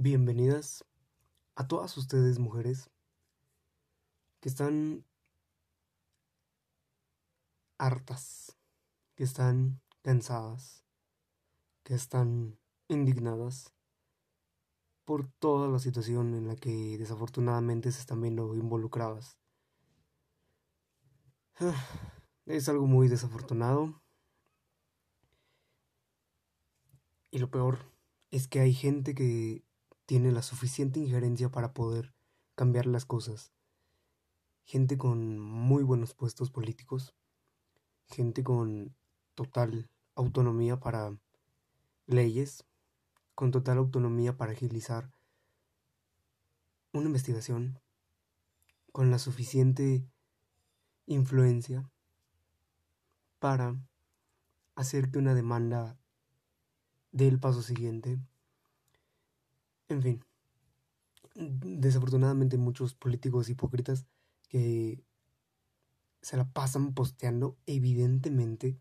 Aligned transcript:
Bienvenidas 0.00 0.84
a 1.56 1.66
todas 1.66 1.96
ustedes 1.96 2.38
mujeres 2.38 2.88
que 4.38 4.48
están 4.48 5.04
hartas, 7.78 8.56
que 9.16 9.24
están 9.24 9.80
cansadas, 10.02 10.84
que 11.82 11.94
están 11.94 12.60
indignadas 12.86 13.74
por 15.04 15.26
toda 15.40 15.66
la 15.66 15.80
situación 15.80 16.32
en 16.34 16.46
la 16.46 16.54
que 16.54 16.96
desafortunadamente 16.96 17.90
se 17.90 17.98
están 17.98 18.20
viendo 18.20 18.54
involucradas. 18.54 19.36
Es 22.46 22.68
algo 22.68 22.86
muy 22.86 23.08
desafortunado. 23.08 24.00
Y 27.32 27.40
lo 27.40 27.50
peor 27.50 27.80
es 28.30 28.46
que 28.46 28.60
hay 28.60 28.72
gente 28.72 29.16
que 29.16 29.67
tiene 30.08 30.32
la 30.32 30.40
suficiente 30.40 31.00
injerencia 31.00 31.50
para 31.50 31.74
poder 31.74 32.14
cambiar 32.54 32.86
las 32.86 33.04
cosas. 33.04 33.52
Gente 34.64 34.96
con 34.96 35.38
muy 35.38 35.82
buenos 35.82 36.14
puestos 36.14 36.50
políticos, 36.50 37.14
gente 38.06 38.42
con 38.42 38.96
total 39.34 39.90
autonomía 40.14 40.80
para 40.80 41.14
leyes, 42.06 42.64
con 43.34 43.50
total 43.50 43.76
autonomía 43.76 44.34
para 44.38 44.52
agilizar 44.52 45.12
una 46.94 47.08
investigación, 47.08 47.78
con 48.92 49.10
la 49.10 49.18
suficiente 49.18 50.08
influencia 51.04 51.90
para 53.38 53.76
hacer 54.74 55.10
que 55.10 55.18
una 55.18 55.34
demanda 55.34 55.98
dé 57.12 57.28
el 57.28 57.38
paso 57.38 57.60
siguiente 57.60 58.18
en 59.88 60.02
fin, 60.02 60.24
desafortunadamente 61.34 62.58
muchos 62.58 62.94
políticos 62.94 63.48
hipócritas 63.48 64.06
que 64.48 65.02
se 66.20 66.36
la 66.36 66.50
pasan 66.50 66.94
posteando 66.94 67.56
evidentemente 67.66 68.78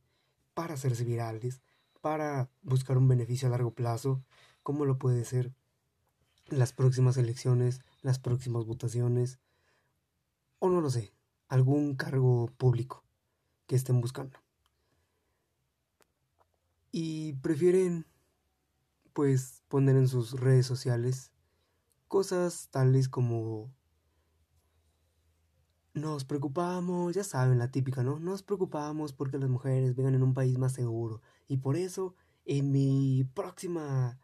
para 0.53 0.73
hacerse 0.73 1.03
virales, 1.03 1.61
para 2.01 2.49
buscar 2.61 2.97
un 2.97 3.07
beneficio 3.07 3.47
a 3.47 3.51
largo 3.51 3.73
plazo, 3.73 4.23
como 4.63 4.85
lo 4.85 4.97
puede 4.97 5.23
ser 5.23 5.53
las 6.47 6.73
próximas 6.73 7.17
elecciones, 7.17 7.81
las 8.01 8.19
próximas 8.19 8.65
votaciones, 8.65 9.39
o 10.59 10.69
no 10.69 10.81
lo 10.81 10.89
sé, 10.89 11.13
algún 11.47 11.95
cargo 11.95 12.47
público 12.57 13.03
que 13.67 13.75
estén 13.75 14.01
buscando. 14.01 14.39
Y 16.91 17.33
prefieren 17.33 18.05
pues 19.17 19.63
poner 19.67 19.95
en 19.95 20.07
sus 20.07 20.39
redes 20.39 20.67
sociales 20.67 21.31
cosas 22.07 22.69
tales 22.69 23.09
como 23.09 23.73
nos 25.95 26.23
preocupamos, 26.23 27.15
ya 27.15 27.23
saben 27.23 27.57
la 27.57 27.71
típica, 27.71 28.03
¿no? 28.03 28.19
Nos 28.19 28.43
preocupamos 28.43 29.13
porque 29.13 29.39
las 29.39 29.49
mujeres 29.49 29.95
vengan 29.95 30.13
en 30.13 30.21
un 30.21 30.35
país 30.35 30.59
más 30.59 30.73
seguro 30.73 31.23
y 31.47 31.57
por 31.57 31.77
eso 31.77 32.13
en 32.45 32.71
mi 32.71 33.23
próxima 33.33 34.19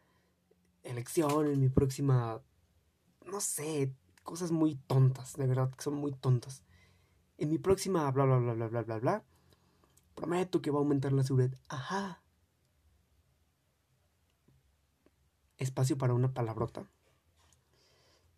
elección, 0.83 1.47
en 1.47 1.59
mi 1.59 1.69
próxima, 1.69 2.43
no 3.25 3.41
sé, 3.41 3.95
cosas 4.21 4.51
muy 4.51 4.75
tontas, 4.75 5.35
de 5.37 5.47
verdad 5.47 5.71
que 5.71 5.81
son 5.81 5.95
muy 5.95 6.11
tontas. 6.11 6.63
En 7.39 7.49
mi 7.49 7.57
próxima 7.57 8.11
bla 8.11 8.25
bla 8.25 8.37
bla 8.37 8.53
bla 8.53 8.67
bla 8.67 8.83
bla 8.83 8.99
bla, 8.99 9.25
prometo 10.13 10.61
que 10.61 10.69
va 10.69 10.77
a 10.77 10.81
aumentar 10.81 11.13
la 11.13 11.23
seguridad. 11.23 11.57
Ajá, 11.67 12.22
espacio 15.57 15.97
para 15.97 16.13
una 16.13 16.33
palabrota. 16.33 16.85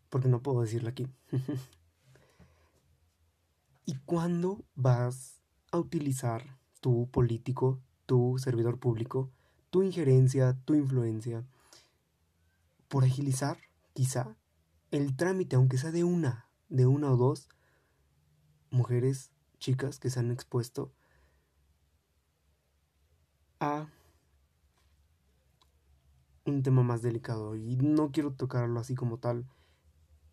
Porque 0.10 0.28
no 0.28 0.42
puedo 0.42 0.62
decirla 0.62 0.90
aquí. 0.90 1.08
¿Y 3.86 3.96
cuándo 4.06 4.64
vas 4.76 5.40
a 5.72 5.78
utilizar 5.78 6.58
tu 6.82 7.08
político, 7.10 7.80
tu 8.06 8.38
servidor 8.40 8.80
público, 8.80 9.30
tu 9.70 9.84
injerencia, 9.84 10.58
tu 10.66 10.74
influencia, 10.74 11.44
por 12.88 13.04
agilizar, 13.04 13.58
quizá, 13.94 14.36
el 14.92 15.16
trámite, 15.16 15.56
aunque 15.56 15.78
sea 15.78 15.92
de 15.92 16.04
una, 16.04 16.48
de 16.70 16.86
una 16.86 17.12
o 17.12 17.18
dos 17.18 17.50
mujeres, 18.70 19.32
chicas 19.60 20.00
que 20.00 20.10
se 20.10 20.20
han 20.20 20.32
expuesto 20.32 20.92
a 23.60 23.88
un 26.46 26.64
tema 26.64 26.84
más 26.84 27.02
delicado 27.02 27.56
y 27.56 27.76
no 27.78 28.12
quiero 28.12 28.34
tocarlo 28.34 28.80
así 28.80 28.96
como 28.96 29.18
tal 29.18 29.46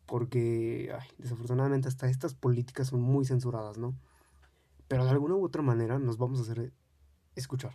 porque 0.07 0.95
desafortunadamente 1.19 1.89
hasta 1.89 2.09
estas 2.09 2.35
políticas 2.35 2.89
son 2.89 3.01
muy 3.01 3.25
censuradas, 3.25 3.79
¿no? 3.79 3.97
Pero 4.89 5.05
de 5.05 5.11
alguna 5.11 5.37
u 5.37 5.45
otra 5.45 5.63
manera 5.63 5.99
nos 5.99 6.19
vamos 6.19 6.39
a 6.39 6.43
hacer 6.43 6.73
escuchar. 7.35 7.75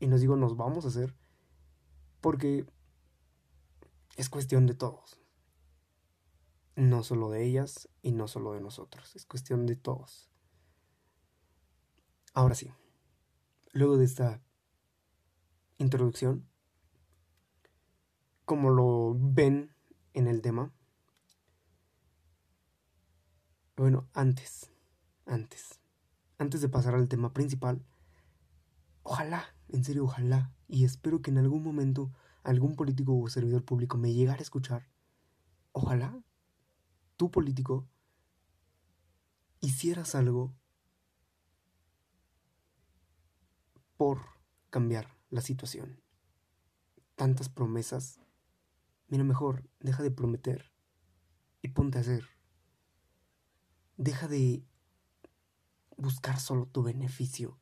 Y 0.00 0.08
nos 0.08 0.20
digo 0.20 0.36
nos 0.36 0.56
vamos 0.56 0.84
a 0.84 0.88
hacer 0.88 1.14
porque 2.20 2.66
es 4.16 4.28
cuestión 4.28 4.66
de 4.66 4.74
todos. 4.74 5.20
No 6.74 7.04
solo 7.04 7.30
de 7.30 7.44
ellas 7.44 7.88
y 8.02 8.12
no 8.12 8.26
solo 8.26 8.54
de 8.54 8.60
nosotros, 8.60 9.14
es 9.14 9.26
cuestión 9.26 9.66
de 9.66 9.76
todos. 9.76 10.28
Ahora 12.34 12.54
sí, 12.54 12.70
luego 13.72 13.98
de 13.98 14.06
esta 14.06 14.40
introducción, 15.78 16.48
como 18.44 18.70
lo 18.70 19.16
ven 19.18 19.74
en 20.14 20.26
el 20.26 20.42
tema. 20.42 20.72
Bueno, 23.76 24.08
antes, 24.12 24.70
antes, 25.26 25.80
antes 26.38 26.60
de 26.60 26.68
pasar 26.68 26.94
al 26.94 27.08
tema 27.08 27.32
principal, 27.32 27.84
ojalá, 29.02 29.54
en 29.68 29.84
serio, 29.84 30.04
ojalá, 30.04 30.52
y 30.68 30.84
espero 30.84 31.22
que 31.22 31.30
en 31.30 31.38
algún 31.38 31.62
momento 31.62 32.12
algún 32.42 32.76
político 32.76 33.18
o 33.18 33.28
servidor 33.28 33.64
público 33.64 33.96
me 33.96 34.12
llegara 34.12 34.40
a 34.40 34.42
escuchar, 34.42 34.88
ojalá 35.72 36.22
tu 37.16 37.30
político 37.30 37.88
hicieras 39.60 40.14
algo 40.14 40.54
por 43.96 44.20
cambiar 44.70 45.16
la 45.30 45.40
situación. 45.40 46.02
Tantas 47.14 47.48
promesas 47.48 48.21
Mira, 49.12 49.24
mejor, 49.24 49.68
deja 49.78 50.02
de 50.02 50.10
prometer 50.10 50.72
y 51.60 51.68
ponte 51.68 51.98
a 51.98 52.00
hacer. 52.00 52.24
Deja 53.98 54.26
de 54.26 54.64
buscar 55.98 56.40
solo 56.40 56.64
tu 56.64 56.82
beneficio. 56.82 57.60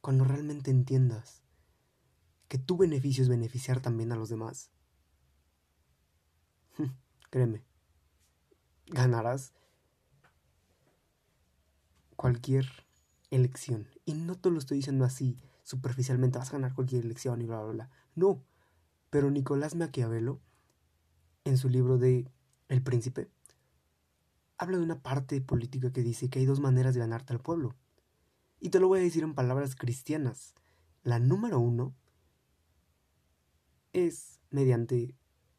Cuando 0.00 0.24
realmente 0.24 0.72
entiendas 0.72 1.44
que 2.48 2.58
tu 2.58 2.76
beneficio 2.76 3.22
es 3.22 3.28
beneficiar 3.28 3.80
también 3.80 4.10
a 4.10 4.16
los 4.16 4.28
demás, 4.28 4.72
créeme, 7.30 7.62
ganarás 8.86 9.54
cualquier 12.16 12.66
elección. 13.30 13.86
Y 14.04 14.14
no 14.14 14.34
te 14.34 14.50
lo 14.50 14.58
estoy 14.58 14.78
diciendo 14.78 15.04
así 15.04 15.38
superficialmente, 15.62 16.38
vas 16.38 16.48
a 16.48 16.54
ganar 16.54 16.74
cualquier 16.74 17.04
elección 17.04 17.40
y 17.40 17.46
bla, 17.46 17.62
bla, 17.62 17.72
bla. 17.72 17.90
No, 18.16 18.42
pero 19.14 19.30
Nicolás 19.30 19.76
Maquiavelo, 19.76 20.40
en 21.44 21.56
su 21.56 21.68
libro 21.68 21.98
de 21.98 22.28
El 22.66 22.82
Príncipe, 22.82 23.30
habla 24.58 24.76
de 24.76 24.82
una 24.82 25.04
parte 25.04 25.40
política 25.40 25.92
que 25.92 26.02
dice 26.02 26.28
que 26.28 26.40
hay 26.40 26.46
dos 26.46 26.58
maneras 26.58 26.94
de 26.94 27.00
ganarte 27.00 27.32
al 27.32 27.38
pueblo. 27.38 27.76
Y 28.58 28.70
te 28.70 28.80
lo 28.80 28.88
voy 28.88 28.98
a 28.98 29.02
decir 29.04 29.22
en 29.22 29.36
palabras 29.36 29.76
cristianas. 29.76 30.52
La 31.04 31.20
número 31.20 31.60
uno 31.60 31.94
es 33.92 34.40
mediante 34.50 35.14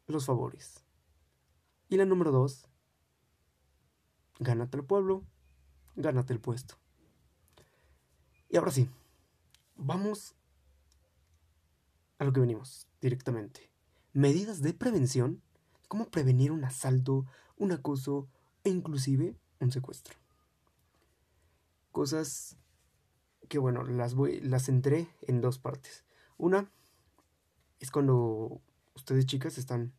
los 0.05 0.25
favores. 0.25 0.83
Y 1.87 1.95
la 1.95 2.03
número 2.03 2.33
dos, 2.33 2.67
gánate 4.37 4.79
al 4.79 4.83
pueblo, 4.83 5.23
gánate 5.95 6.33
el 6.33 6.41
puesto. 6.41 6.75
Y 8.49 8.57
ahora 8.57 8.71
sí, 8.71 8.89
vamos 9.77 10.35
a 12.17 12.23
lo 12.23 12.33
que 12.33 12.39
venimos 12.39 12.87
directamente. 13.01 13.69
Medidas 14.13 14.61
de 14.61 14.73
prevención, 14.73 15.41
cómo 15.87 16.09
prevenir 16.09 16.51
un 16.51 16.63
asalto, 16.63 17.25
un 17.57 17.71
acoso 17.71 18.27
e 18.63 18.69
inclusive 18.69 19.35
un 19.59 19.71
secuestro. 19.71 20.15
Cosas 21.91 22.57
que 23.47 23.59
bueno, 23.59 23.83
las 23.83 24.15
voy 24.15 24.39
las 24.41 24.69
entré 24.69 25.07
en 25.21 25.41
dos 25.41 25.59
partes. 25.59 26.03
Una 26.37 26.69
es 27.79 27.91
cuando 27.91 28.61
ustedes 28.95 29.25
chicas 29.25 29.57
están 29.57 29.93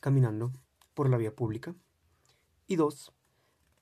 caminando 0.00 0.52
por 0.94 1.08
la 1.08 1.16
vía 1.16 1.34
pública 1.34 1.74
y 2.66 2.76
dos 2.76 3.12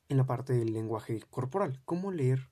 en 0.08 0.16
la 0.16 0.26
parte 0.26 0.52
del 0.52 0.72
lenguaje 0.72 1.20
corporal, 1.30 1.80
cómo 1.84 2.12
leer 2.12 2.48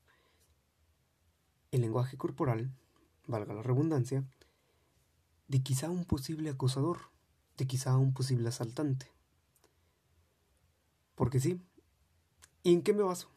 el 1.70 1.80
lenguaje 1.80 2.16
corporal, 2.16 2.70
valga 3.26 3.54
la 3.54 3.62
redundancia, 3.62 4.24
de 5.52 5.62
quizá 5.62 5.90
un 5.90 6.06
posible 6.06 6.48
acosador, 6.48 7.10
de 7.58 7.66
quizá 7.66 7.98
un 7.98 8.14
posible 8.14 8.48
asaltante. 8.48 9.12
Porque 11.14 11.40
sí. 11.40 11.60
¿Y 12.62 12.72
en 12.72 12.80
qué 12.80 12.94
me 12.94 13.02
baso? 13.02 13.28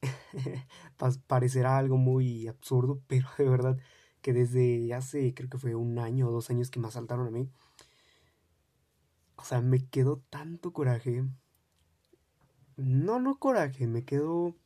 Parecerá 1.26 1.76
algo 1.76 1.98
muy 1.98 2.48
absurdo, 2.48 3.02
pero 3.08 3.28
de 3.36 3.46
verdad 3.46 3.78
que 4.22 4.32
desde 4.32 4.94
hace, 4.94 5.34
creo 5.34 5.50
que 5.50 5.58
fue 5.58 5.74
un 5.74 5.98
año 5.98 6.28
o 6.28 6.32
dos 6.32 6.48
años 6.48 6.70
que 6.70 6.80
me 6.80 6.88
asaltaron 6.88 7.26
a 7.26 7.30
mí, 7.30 7.50
o 9.36 9.44
sea, 9.44 9.60
me 9.60 9.86
quedó 9.86 10.22
tanto 10.30 10.72
coraje. 10.72 11.26
No, 12.76 13.20
no 13.20 13.38
coraje, 13.38 13.86
me 13.86 14.06
quedó 14.06 14.56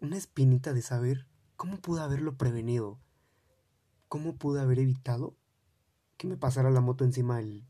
una 0.00 0.16
espinita 0.16 0.72
de 0.72 0.82
saber 0.82 1.28
cómo 1.54 1.78
pude 1.78 2.00
haberlo 2.00 2.36
prevenido. 2.36 2.98
¿Cómo 4.08 4.36
pude 4.36 4.60
haber 4.60 4.78
evitado 4.78 5.34
que 6.16 6.26
me 6.26 6.36
pasara 6.36 6.70
la 6.70 6.80
moto 6.80 7.04
encima 7.04 7.36
del 7.38 7.64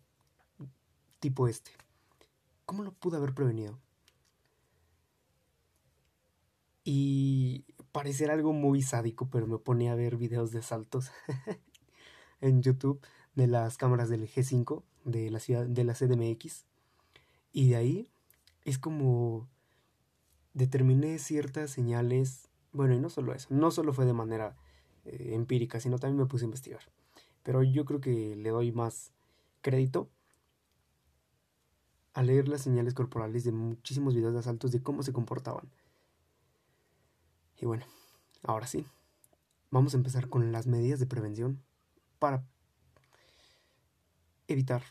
tipo 1.21 1.49
este? 1.49 1.71
¿Cómo 2.65 2.83
lo 2.83 2.93
pude 2.93 3.17
haber 3.17 3.35
prevenido? 3.35 3.79
Y 6.85 7.65
parecer 7.93 8.31
algo 8.31 8.53
muy 8.53 8.83
sádico, 8.83 9.29
pero 9.31 9.47
me 9.47 9.59
ponía 9.59 9.93
a 9.93 9.97
ver 9.97 10.17
videos 10.17 10.53
de 10.53 10.62
saltos 10.62 11.11
en 12.41 12.62
YouTube 12.62 13.00
de 13.35 13.47
las 13.47 13.77
cámaras 13.77 14.09
del 14.09 14.29
G5 14.29 14.82
de 15.05 15.31
la 15.31 15.41
ciudad 15.41 15.67
de 15.67 15.85
la 15.85 15.94
CDMX 15.94 16.65
y 17.53 17.71
de 17.71 17.77
ahí 17.77 18.11
es 18.65 18.79
como 18.79 19.49
determiné 20.53 21.19
ciertas 21.19 21.71
señales, 21.71 22.49
bueno, 22.73 22.94
y 22.94 22.99
no 22.99 23.09
solo 23.09 23.32
eso, 23.32 23.47
no 23.50 23.71
solo 23.71 23.93
fue 23.93 24.05
de 24.05 24.12
manera 24.12 24.56
eh, 25.06 25.35
empírica, 25.35 25.81
sino 25.81 25.99
también 25.99 26.19
me 26.19 26.26
puse 26.26 26.44
a 26.44 26.47
investigar. 26.47 26.81
Pero 27.43 27.62
yo 27.62 27.85
creo 27.85 28.00
que 28.00 28.37
le 28.37 28.50
doy 28.50 28.73
más 28.73 29.12
crédito 29.62 30.08
a 32.14 32.23
leer 32.23 32.49
las 32.49 32.62
señales 32.62 32.94
corporales 32.94 33.44
de 33.44 33.53
muchísimos 33.53 34.14
videos 34.14 34.32
de 34.32 34.41
asaltos 34.41 34.73
de 34.73 34.82
cómo 34.82 35.03
se 35.03 35.12
comportaban. 35.12 35.69
Y 37.58 37.67
bueno, 37.67 37.85
ahora 38.43 38.67
sí, 38.67 38.87
vamos 39.70 39.94
a 39.94 39.99
empezar 39.99 40.29
con 40.29 40.50
las 40.53 40.67
medidas 40.67 40.99
de 40.99 41.06
prevención 41.06 41.62
para 42.19 42.43
evitar 44.49 44.82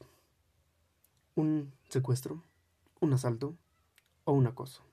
un 1.36 1.74
secuestro, 1.90 2.44
un 3.00 3.14
asalto 3.14 3.56
o 4.24 4.34
un 4.34 4.48
acoso. 4.48 4.84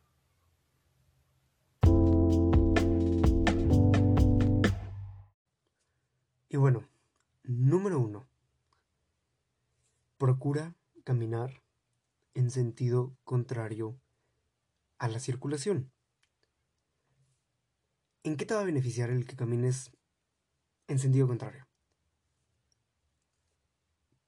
Y 6.53 6.59
bueno, 6.59 6.87
número 7.43 7.99
uno, 7.99 8.29
procura 10.19 10.77
caminar 11.03 11.65
en 12.35 12.51
sentido 12.51 13.17
contrario 13.25 13.99
a 14.99 15.09
la 15.09 15.19
circulación. 15.19 15.91
¿En 18.23 18.37
qué 18.37 18.47
te 18.47 18.55
va 18.55 18.61
a 18.61 18.65
beneficiar 18.65 19.11
el 19.11 19.27
que 19.27 19.35
camines 19.35 19.91
en 20.89 21.01
sentido 21.01 21.27
contrario? 21.27 21.67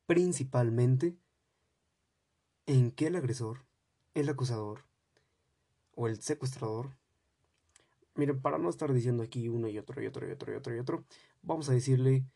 principalmente 0.07 1.17
en 2.67 2.91
que 2.91 3.07
el 3.07 3.17
agresor, 3.17 3.65
el 4.15 4.29
acusador 4.29 4.85
o 5.95 6.09
el 6.09 6.21
secuestrador, 6.21 6.97
miren, 8.15 8.41
para 8.41 8.59
no 8.59 8.69
estar 8.69 8.93
diciendo 8.93 9.23
aquí 9.23 9.49
uno 9.49 9.69
y 9.69 9.79
otro 9.79 10.03
y 10.03 10.07
otro 10.07 10.29
y 10.29 10.33
otro 10.33 10.53
y 10.53 10.57
otro 10.57 10.77
y 10.77 10.79
otro, 10.79 11.05
vamos 11.45 11.69
a 11.69 11.73
decirle 11.73 12.27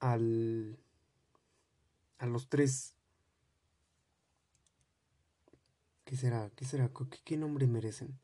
al 0.00 0.78
a 2.18 2.26
los 2.26 2.48
tres 2.48 2.94
¿Qué 6.10 6.16
será? 6.16 6.50
¿Qué 6.56 6.64
será? 6.64 6.90
¿Qué, 7.24 7.36
nombre 7.36 7.68
merecen? 7.68 8.18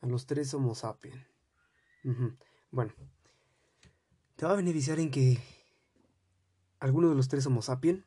A 0.00 0.06
los 0.06 0.24
tres 0.24 0.54
Homo 0.54 0.74
sapiens. 0.74 1.26
Bueno, 2.70 2.94
te 4.36 4.46
va 4.46 4.52
a 4.52 4.56
beneficiar 4.56 4.98
en 4.98 5.10
que 5.10 5.38
alguno 6.78 7.10
de 7.10 7.16
los 7.16 7.28
tres 7.28 7.44
Homo 7.44 7.60
sapiens 7.60 8.02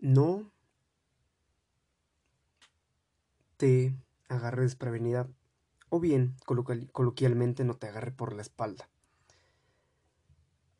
no 0.00 0.50
te 3.56 3.94
agarre 4.28 4.62
desprevenida 4.62 5.28
o 5.90 6.00
bien 6.00 6.34
coloquialmente 6.90 7.62
no 7.62 7.76
te 7.76 7.86
agarre 7.86 8.10
por 8.10 8.34
la 8.34 8.42
espalda. 8.42 8.88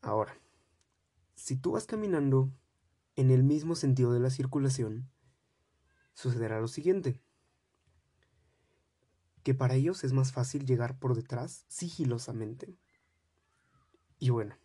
Ahora, 0.01 0.35
si 1.35 1.55
tú 1.55 1.71
vas 1.73 1.85
caminando 1.85 2.51
en 3.15 3.29
el 3.29 3.43
mismo 3.43 3.75
sentido 3.75 4.13
de 4.13 4.19
la 4.19 4.31
circulación, 4.31 5.09
sucederá 6.13 6.59
lo 6.59 6.67
siguiente. 6.67 7.21
Que 9.43 9.53
para 9.53 9.75
ellos 9.75 10.03
es 10.03 10.13
más 10.13 10.31
fácil 10.31 10.65
llegar 10.65 10.97
por 10.99 11.15
detrás 11.15 11.65
sigilosamente. 11.67 12.75
Y 14.19 14.29
bueno, 14.29 14.55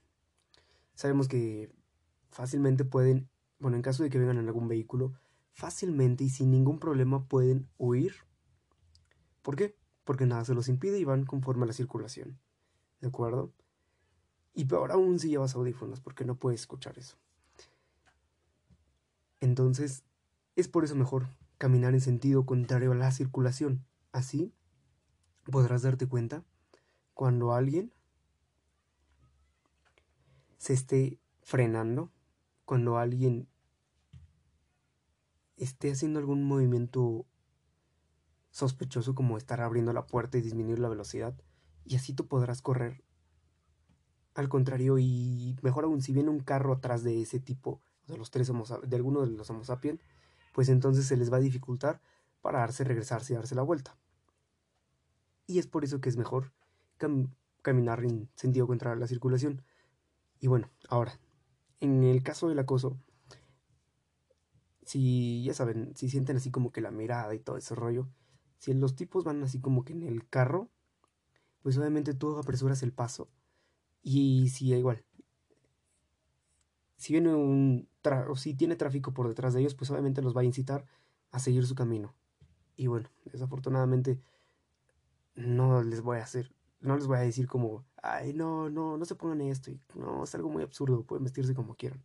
sabemos 0.94 1.28
que 1.28 1.70
fácilmente 2.30 2.84
pueden, 2.84 3.28
bueno, 3.58 3.76
en 3.76 3.82
caso 3.82 4.02
de 4.02 4.10
que 4.10 4.18
vengan 4.18 4.38
en 4.38 4.46
algún 4.46 4.68
vehículo, 4.68 5.14
fácilmente 5.52 6.24
y 6.24 6.30
sin 6.30 6.50
ningún 6.50 6.78
problema 6.78 7.26
pueden 7.26 7.68
huir. 7.78 8.14
¿Por 9.42 9.56
qué? 9.56 9.76
Porque 10.04 10.26
nada 10.26 10.44
se 10.44 10.54
los 10.54 10.68
impide 10.68 10.98
y 10.98 11.04
van 11.04 11.24
conforme 11.24 11.64
a 11.64 11.66
la 11.66 11.72
circulación. 11.72 12.38
¿De 13.00 13.08
acuerdo? 13.08 13.52
Y 14.56 14.64
peor 14.64 14.90
aún 14.90 15.18
si 15.18 15.28
llevas 15.28 15.54
audífonos, 15.54 16.00
porque 16.00 16.24
no 16.24 16.34
puedes 16.34 16.62
escuchar 16.62 16.98
eso. 16.98 17.18
Entonces, 19.40 20.02
es 20.56 20.66
por 20.66 20.82
eso 20.82 20.96
mejor 20.96 21.28
caminar 21.58 21.92
en 21.92 22.00
sentido 22.00 22.46
contrario 22.46 22.92
a 22.92 22.94
la 22.94 23.12
circulación. 23.12 23.84
Así 24.12 24.54
podrás 25.44 25.82
darte 25.82 26.08
cuenta 26.08 26.42
cuando 27.12 27.52
alguien 27.52 27.92
se 30.56 30.72
esté 30.72 31.20
frenando, 31.42 32.10
cuando 32.64 32.96
alguien 32.96 33.48
esté 35.58 35.92
haciendo 35.92 36.18
algún 36.18 36.44
movimiento 36.44 37.26
sospechoso 38.50 39.14
como 39.14 39.36
estar 39.36 39.60
abriendo 39.60 39.92
la 39.92 40.06
puerta 40.06 40.38
y 40.38 40.40
disminuir 40.40 40.78
la 40.78 40.88
velocidad, 40.88 41.38
y 41.84 41.96
así 41.96 42.14
tú 42.14 42.26
podrás 42.26 42.62
correr. 42.62 43.05
Al 44.36 44.50
contrario, 44.50 44.98
y 44.98 45.56
mejor 45.62 45.84
aún, 45.84 46.02
si 46.02 46.12
viene 46.12 46.28
un 46.28 46.40
carro 46.40 46.74
atrás 46.74 47.02
de 47.02 47.22
ese 47.22 47.40
tipo, 47.40 47.80
de 48.06 48.18
los 48.18 48.30
tres 48.30 48.52
de 48.86 48.96
alguno 48.96 49.22
de 49.22 49.32
los 49.32 49.48
Homo 49.48 49.64
sapiens, 49.64 49.98
pues 50.52 50.68
entonces 50.68 51.06
se 51.06 51.16
les 51.16 51.32
va 51.32 51.38
a 51.38 51.40
dificultar 51.40 52.02
pararse, 52.42 52.84
regresarse 52.84 53.32
y 53.32 53.36
darse 53.36 53.54
la 53.54 53.62
vuelta. 53.62 53.96
Y 55.46 55.58
es 55.58 55.66
por 55.66 55.84
eso 55.84 56.02
que 56.02 56.10
es 56.10 56.18
mejor 56.18 56.52
caminar 57.62 58.04
en 58.04 58.28
sentido 58.36 58.66
contrario 58.66 58.98
a 58.98 59.00
la 59.00 59.06
circulación. 59.06 59.62
Y 60.38 60.48
bueno, 60.48 60.68
ahora, 60.90 61.18
en 61.80 62.04
el 62.04 62.22
caso 62.22 62.50
del 62.50 62.58
acoso, 62.58 62.98
si 64.84 65.42
ya 65.44 65.54
saben, 65.54 65.96
si 65.96 66.10
sienten 66.10 66.36
así 66.36 66.50
como 66.50 66.72
que 66.72 66.82
la 66.82 66.90
mirada 66.90 67.34
y 67.34 67.38
todo 67.38 67.56
ese 67.56 67.74
rollo, 67.74 68.06
si 68.58 68.74
los 68.74 68.96
tipos 68.96 69.24
van 69.24 69.42
así 69.42 69.60
como 69.60 69.82
que 69.82 69.94
en 69.94 70.02
el 70.02 70.28
carro, 70.28 70.68
pues 71.62 71.78
obviamente 71.78 72.12
tú 72.12 72.36
apresuras 72.38 72.82
el 72.82 72.92
paso. 72.92 73.28
Y 74.08 74.50
si 74.50 74.72
igual, 74.72 75.04
si 76.96 77.12
viene 77.12 77.34
un 77.34 77.88
o 78.28 78.36
si 78.36 78.54
tiene 78.54 78.76
tráfico 78.76 79.12
por 79.12 79.26
detrás 79.26 79.52
de 79.52 79.58
ellos, 79.58 79.74
pues 79.74 79.90
obviamente 79.90 80.22
los 80.22 80.36
va 80.36 80.42
a 80.42 80.44
incitar 80.44 80.86
a 81.32 81.40
seguir 81.40 81.66
su 81.66 81.74
camino. 81.74 82.14
Y 82.76 82.86
bueno, 82.86 83.10
desafortunadamente 83.24 84.20
no 85.34 85.82
les 85.82 86.02
voy 86.02 86.18
a 86.18 86.22
hacer 86.22 86.54
no 86.78 86.94
les 86.94 87.08
voy 87.08 87.16
a 87.16 87.22
decir 87.22 87.48
como, 87.48 87.84
ay, 88.00 88.32
no, 88.32 88.70
no, 88.70 88.96
no 88.96 89.04
se 89.04 89.16
pongan 89.16 89.40
esto. 89.40 89.72
Y, 89.72 89.80
no, 89.96 90.22
es 90.22 90.32
algo 90.36 90.50
muy 90.50 90.62
absurdo, 90.62 91.02
pueden 91.02 91.24
vestirse 91.24 91.52
como 91.52 91.74
quieran. 91.74 92.00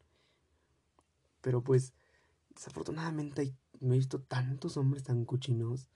Pero 1.41 1.63
pues, 1.63 1.93
desafortunadamente 2.50 3.55
me 3.79 3.93
he 3.93 3.98
visto 4.00 4.22
tantos 4.22 4.75
hombres 4.75 5.03
tan 5.03 5.24
cochinos 5.25 5.88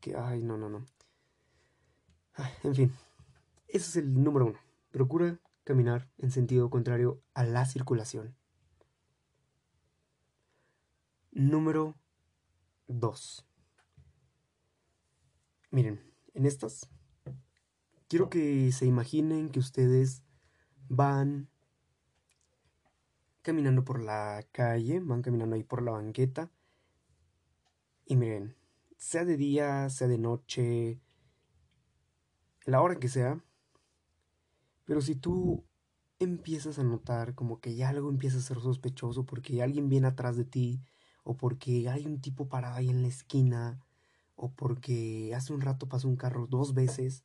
que, 0.00 0.16
ay, 0.16 0.42
no, 0.42 0.58
no, 0.58 0.68
no. 0.68 0.84
en 2.64 2.74
fin, 2.74 2.92
ese 3.68 3.88
es 3.88 3.96
el 3.96 4.20
número 4.20 4.46
uno. 4.46 4.71
Procura 4.92 5.40
caminar 5.64 6.08
en 6.18 6.30
sentido 6.30 6.70
contrario 6.70 7.22
a 7.34 7.44
la 7.44 7.66
circulación. 7.66 8.36
Número 11.32 11.96
dos. 12.86 13.46
Miren, 15.70 16.00
en 16.34 16.46
estas 16.46 16.88
quiero 18.06 18.28
que 18.28 18.70
se 18.72 18.84
imaginen 18.84 19.48
que 19.48 19.58
ustedes 19.58 20.22
van 20.90 21.48
caminando 23.40 23.82
por 23.82 23.98
la 23.98 24.46
calle, 24.52 25.00
van 25.00 25.22
caminando 25.22 25.56
ahí 25.56 25.62
por 25.62 25.80
la 25.80 25.92
banqueta. 25.92 26.50
Y 28.04 28.16
miren, 28.16 28.54
sea 28.98 29.24
de 29.24 29.38
día, 29.38 29.88
sea 29.88 30.08
de 30.08 30.18
noche, 30.18 31.00
la 32.66 32.82
hora 32.82 32.98
que 32.98 33.08
sea, 33.08 33.42
pero 34.84 35.00
si 35.00 35.14
tú 35.14 35.64
empiezas 36.18 36.78
a 36.78 36.84
notar 36.84 37.34
como 37.34 37.60
que 37.60 37.74
ya 37.74 37.88
algo 37.88 38.08
empieza 38.08 38.38
a 38.38 38.42
ser 38.42 38.60
sospechoso 38.60 39.24
porque 39.24 39.62
alguien 39.62 39.88
viene 39.88 40.08
atrás 40.08 40.36
de 40.36 40.44
ti 40.44 40.80
o 41.24 41.36
porque 41.36 41.88
hay 41.88 42.06
un 42.06 42.20
tipo 42.20 42.48
parado 42.48 42.76
ahí 42.76 42.90
en 42.90 43.02
la 43.02 43.08
esquina 43.08 43.80
o 44.36 44.50
porque 44.52 45.32
hace 45.34 45.52
un 45.52 45.60
rato 45.60 45.88
pasó 45.88 46.08
un 46.08 46.16
carro 46.16 46.46
dos 46.46 46.74
veces. 46.74 47.24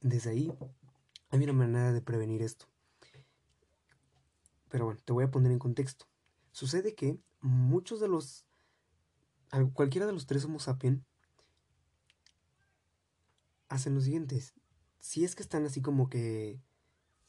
Desde 0.00 0.30
ahí 0.30 0.52
hay 1.30 1.42
una 1.42 1.52
manera 1.52 1.92
de 1.92 2.02
prevenir 2.02 2.42
esto. 2.42 2.66
Pero 4.68 4.84
bueno, 4.84 5.00
te 5.04 5.12
voy 5.12 5.24
a 5.24 5.30
poner 5.30 5.50
en 5.50 5.58
contexto. 5.58 6.06
Sucede 6.52 6.94
que 6.94 7.18
muchos 7.40 8.00
de 8.00 8.08
los... 8.08 8.46
Cualquiera 9.72 10.06
de 10.06 10.12
los 10.12 10.26
tres 10.26 10.44
Homo 10.44 10.60
sapiens 10.60 11.02
hacen 13.68 13.96
lo 13.96 14.00
siguiente. 14.00 14.40
Si 15.00 15.24
es 15.24 15.34
que 15.34 15.42
están 15.42 15.64
así 15.64 15.80
como 15.80 16.08
que 16.08 16.60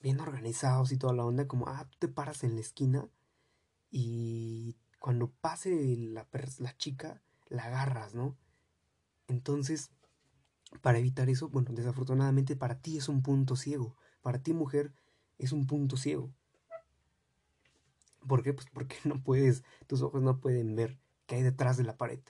bien 0.02 0.20
organizados 0.20 0.92
y 0.92 0.98
toda 0.98 1.14
la 1.14 1.26
onda, 1.26 1.48
como, 1.48 1.68
ah, 1.68 1.88
tú 1.90 1.98
te 2.00 2.08
paras 2.08 2.44
en 2.44 2.56
la 2.56 2.62
esquina 2.62 3.08
y 3.90 4.78
cuando 5.00 5.32
pase 5.32 5.96
la, 5.98 6.28
chica, 6.78 7.22
la 7.50 7.66
agarras, 7.66 8.14
¿no? 8.14 8.38
Entonces, 9.28 9.90
para 10.82 11.00
evitar 11.00 11.30
eso, 11.30 11.50
bueno, 11.50 11.72
desafortunadamente 11.74 12.56
para 12.56 12.80
ti 12.82 12.98
es 12.98 13.10
un 13.10 13.22
punto 13.24 13.56
ciego. 13.56 13.96
Para 14.22 14.44
ti, 14.44 14.54
mujer, 14.54 14.94
es 15.38 15.52
un 15.52 15.66
punto 15.66 15.98
ciego. 15.98 16.32
¿Por 18.28 18.44
qué? 18.44 18.54
Pues 18.54 18.68
porque 18.74 18.96
no 19.06 19.22
puedes, 19.24 19.64
tus 19.88 20.02
ojos 20.02 20.22
no 20.22 20.40
pueden 20.40 20.76
ver 20.76 21.00
qué 21.26 21.36
hay 21.36 21.44
detrás 21.44 21.78
de 21.78 21.84
la 21.84 21.98
pared. 21.98 22.22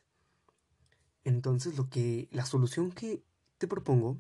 Entonces, 1.24 1.77
lo 1.77 1.89
que, 1.89 2.29
la 2.31 2.45
solución 2.45 2.91
que 2.91 3.24
te 3.57 3.67
propongo 3.67 4.17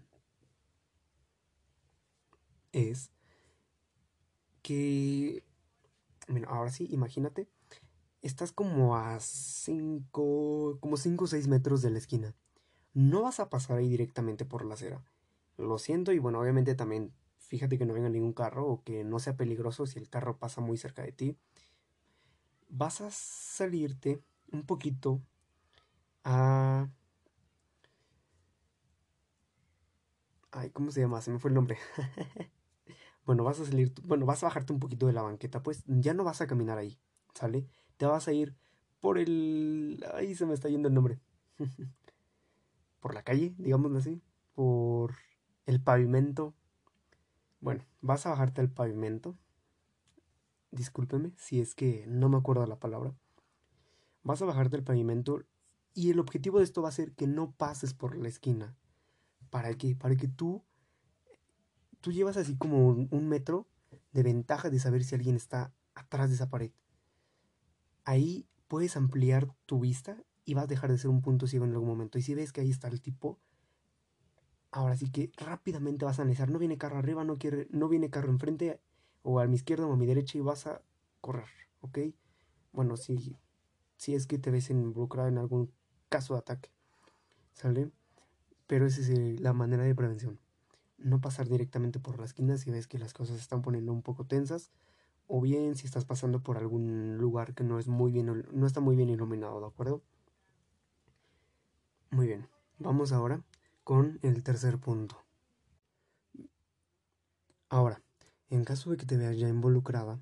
es 2.73 3.11
que, 4.61 5.43
bueno, 6.27 6.47
ahora 6.49 6.71
sí, 6.71 6.87
imagínate, 6.91 7.47
estás 8.21 8.51
como 8.51 8.95
a 8.97 9.19
5, 9.19 10.77
como 10.79 10.97
5 10.97 11.25
o 11.25 11.27
6 11.27 11.47
metros 11.47 11.81
de 11.81 11.91
la 11.91 11.97
esquina. 11.97 12.35
No 12.93 13.23
vas 13.23 13.39
a 13.39 13.49
pasar 13.49 13.77
ahí 13.77 13.89
directamente 13.89 14.45
por 14.45 14.65
la 14.65 14.75
acera. 14.75 15.03
Lo 15.57 15.77
siento 15.77 16.11
y 16.11 16.19
bueno, 16.19 16.39
obviamente 16.39 16.75
también 16.75 17.13
fíjate 17.39 17.77
que 17.77 17.85
no 17.85 17.93
venga 17.93 18.09
ningún 18.09 18.33
carro 18.33 18.67
o 18.67 18.83
que 18.83 19.03
no 19.03 19.19
sea 19.19 19.35
peligroso 19.35 19.85
si 19.85 19.99
el 19.99 20.09
carro 20.09 20.37
pasa 20.37 20.61
muy 20.61 20.77
cerca 20.77 21.03
de 21.03 21.11
ti. 21.11 21.37
Vas 22.69 23.01
a 23.01 23.11
salirte 23.11 24.23
un 24.51 24.65
poquito 24.65 25.21
a 26.23 26.89
Ay, 30.51 30.69
¿cómo 30.71 30.91
se 30.91 31.01
llama? 31.01 31.21
Se 31.21 31.31
me 31.31 31.39
fue 31.39 31.49
el 31.49 31.55
nombre. 31.55 31.77
bueno, 33.31 33.45
vas 33.45 33.61
a 33.61 33.65
salir, 33.65 33.93
bueno, 34.03 34.25
vas 34.25 34.43
a 34.43 34.47
bajarte 34.47 34.73
un 34.73 34.81
poquito 34.81 35.07
de 35.07 35.13
la 35.13 35.21
banqueta, 35.21 35.63
pues 35.63 35.85
ya 35.87 36.13
no 36.13 36.25
vas 36.25 36.41
a 36.41 36.47
caminar 36.47 36.77
ahí, 36.77 36.99
¿sale? 37.33 37.65
Te 37.95 38.05
vas 38.05 38.27
a 38.27 38.33
ir 38.33 38.57
por 38.99 39.17
el... 39.17 40.05
Ahí 40.15 40.35
se 40.35 40.45
me 40.45 40.53
está 40.53 40.67
yendo 40.67 40.89
el 40.89 40.93
nombre. 40.93 41.17
por 42.99 43.13
la 43.13 43.23
calle, 43.23 43.55
digámoslo 43.57 43.99
así, 43.99 44.21
por 44.53 45.15
el 45.65 45.81
pavimento. 45.81 46.53
Bueno, 47.61 47.85
vas 48.01 48.25
a 48.25 48.31
bajarte 48.31 48.59
al 48.59 48.69
pavimento. 48.69 49.37
Discúlpeme 50.71 51.31
si 51.37 51.61
es 51.61 51.73
que 51.73 52.03
no 52.09 52.27
me 52.27 52.35
acuerdo 52.35 52.65
la 52.65 52.81
palabra. 52.81 53.15
Vas 54.23 54.41
a 54.41 54.45
bajarte 54.45 54.75
al 54.75 54.83
pavimento 54.83 55.45
y 55.93 56.09
el 56.09 56.19
objetivo 56.19 56.57
de 56.57 56.65
esto 56.65 56.81
va 56.81 56.89
a 56.89 56.91
ser 56.91 57.13
que 57.13 57.27
no 57.27 57.53
pases 57.53 57.93
por 57.93 58.17
la 58.17 58.27
esquina. 58.27 58.75
¿Para 59.49 59.73
qué? 59.75 59.95
Para 59.95 60.17
que 60.17 60.27
tú, 60.27 60.65
tú 62.01 62.11
llevas 62.11 62.37
así 62.37 62.55
como 62.57 62.89
un, 62.89 63.27
metro 63.29 63.67
de 64.11 64.23
ventaja 64.23 64.69
de 64.69 64.79
saber 64.79 65.03
si 65.03 65.15
alguien 65.15 65.35
está 65.35 65.73
atrás 65.95 66.29
de 66.29 66.35
esa 66.35 66.49
pared. 66.49 66.71
Ahí 68.03 68.47
puedes 68.67 68.97
ampliar 68.97 69.53
tu 69.65 69.79
vista 69.79 70.17
y 70.43 70.55
vas 70.55 70.65
a 70.65 70.67
dejar 70.67 70.91
de 70.91 70.97
ser 70.97 71.09
un 71.09 71.21
punto 71.21 71.47
ciego 71.47 71.65
en 71.65 71.71
algún 71.71 71.87
momento. 71.87 72.17
Y 72.17 72.23
si 72.23 72.33
ves 72.33 72.51
que 72.51 72.61
ahí 72.61 72.71
está 72.71 72.87
el 72.87 73.01
tipo, 73.01 73.39
ahora 74.71 74.97
sí 74.97 75.09
que 75.09 75.31
rápidamente 75.37 76.03
vas 76.03 76.19
a 76.19 76.23
analizar. 76.23 76.49
No 76.49 76.59
viene 76.59 76.77
carro 76.77 76.97
arriba, 76.97 77.23
no, 77.23 77.37
quiere, 77.37 77.67
no 77.69 77.87
viene 77.87 78.09
carro 78.09 78.29
enfrente 78.29 78.81
o 79.21 79.39
a 79.39 79.47
mi 79.47 79.55
izquierda 79.55 79.85
o 79.85 79.93
a 79.93 79.97
mi 79.97 80.07
derecha 80.07 80.37
y 80.37 80.41
vas 80.41 80.65
a 80.65 80.81
correr, 81.21 81.49
¿ok? 81.81 81.99
Bueno, 82.73 82.97
si, 82.97 83.37
si 83.97 84.15
es 84.15 84.25
que 84.25 84.39
te 84.39 84.49
ves 84.49 84.69
involucrado 84.71 85.29
en 85.29 85.37
algún 85.37 85.71
caso 86.09 86.33
de 86.33 86.39
ataque, 86.39 86.71
¿sale? 87.53 87.91
Pero 88.65 88.87
esa 88.87 89.01
es 89.01 89.39
la 89.39 89.53
manera 89.53 89.83
de 89.83 89.93
prevención. 89.93 90.39
No 91.03 91.19
pasar 91.21 91.47
directamente 91.47 91.99
por 91.99 92.19
la 92.19 92.25
esquina 92.25 92.57
si 92.57 92.71
ves 92.71 92.87
que 92.87 92.99
las 92.99 93.13
cosas 93.13 93.37
se 93.37 93.41
están 93.41 93.61
poniendo 93.61 93.91
un 93.91 94.01
poco 94.01 94.25
tensas. 94.25 94.71
O 95.27 95.41
bien 95.41 95.75
si 95.75 95.85
estás 95.85 96.05
pasando 96.05 96.41
por 96.41 96.57
algún 96.57 97.17
lugar 97.17 97.53
que 97.53 97.63
no, 97.63 97.79
es 97.79 97.87
muy 97.87 98.11
bien, 98.11 98.45
no 98.51 98.67
está 98.67 98.81
muy 98.81 98.95
bien 98.95 99.09
iluminado, 99.09 99.61
¿de 99.61 99.67
acuerdo? 99.67 100.01
Muy 102.09 102.27
bien. 102.27 102.47
Vamos 102.79 103.11
ahora 103.11 103.41
con 103.83 104.19
el 104.21 104.43
tercer 104.43 104.77
punto. 104.79 105.17
Ahora, 107.69 108.01
en 108.49 108.65
caso 108.65 108.91
de 108.91 108.97
que 108.97 109.05
te 109.05 109.17
veas 109.17 109.37
ya 109.37 109.47
involucrada 109.47 110.19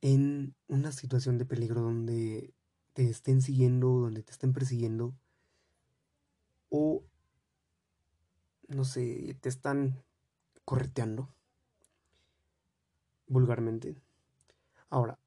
en 0.00 0.54
una 0.66 0.90
situación 0.92 1.38
de 1.38 1.44
peligro 1.44 1.80
donde 1.80 2.52
te 2.92 3.08
estén 3.08 3.42
siguiendo, 3.42 3.88
donde 3.88 4.22
te 4.22 4.32
estén 4.32 4.52
persiguiendo, 4.52 5.14
o, 6.70 7.04
no 8.68 8.84
sé, 8.84 9.36
te 9.40 9.48
están 9.48 10.02
correteando 10.64 11.28
vulgarmente. 13.26 13.96
Ahora, 14.90 15.18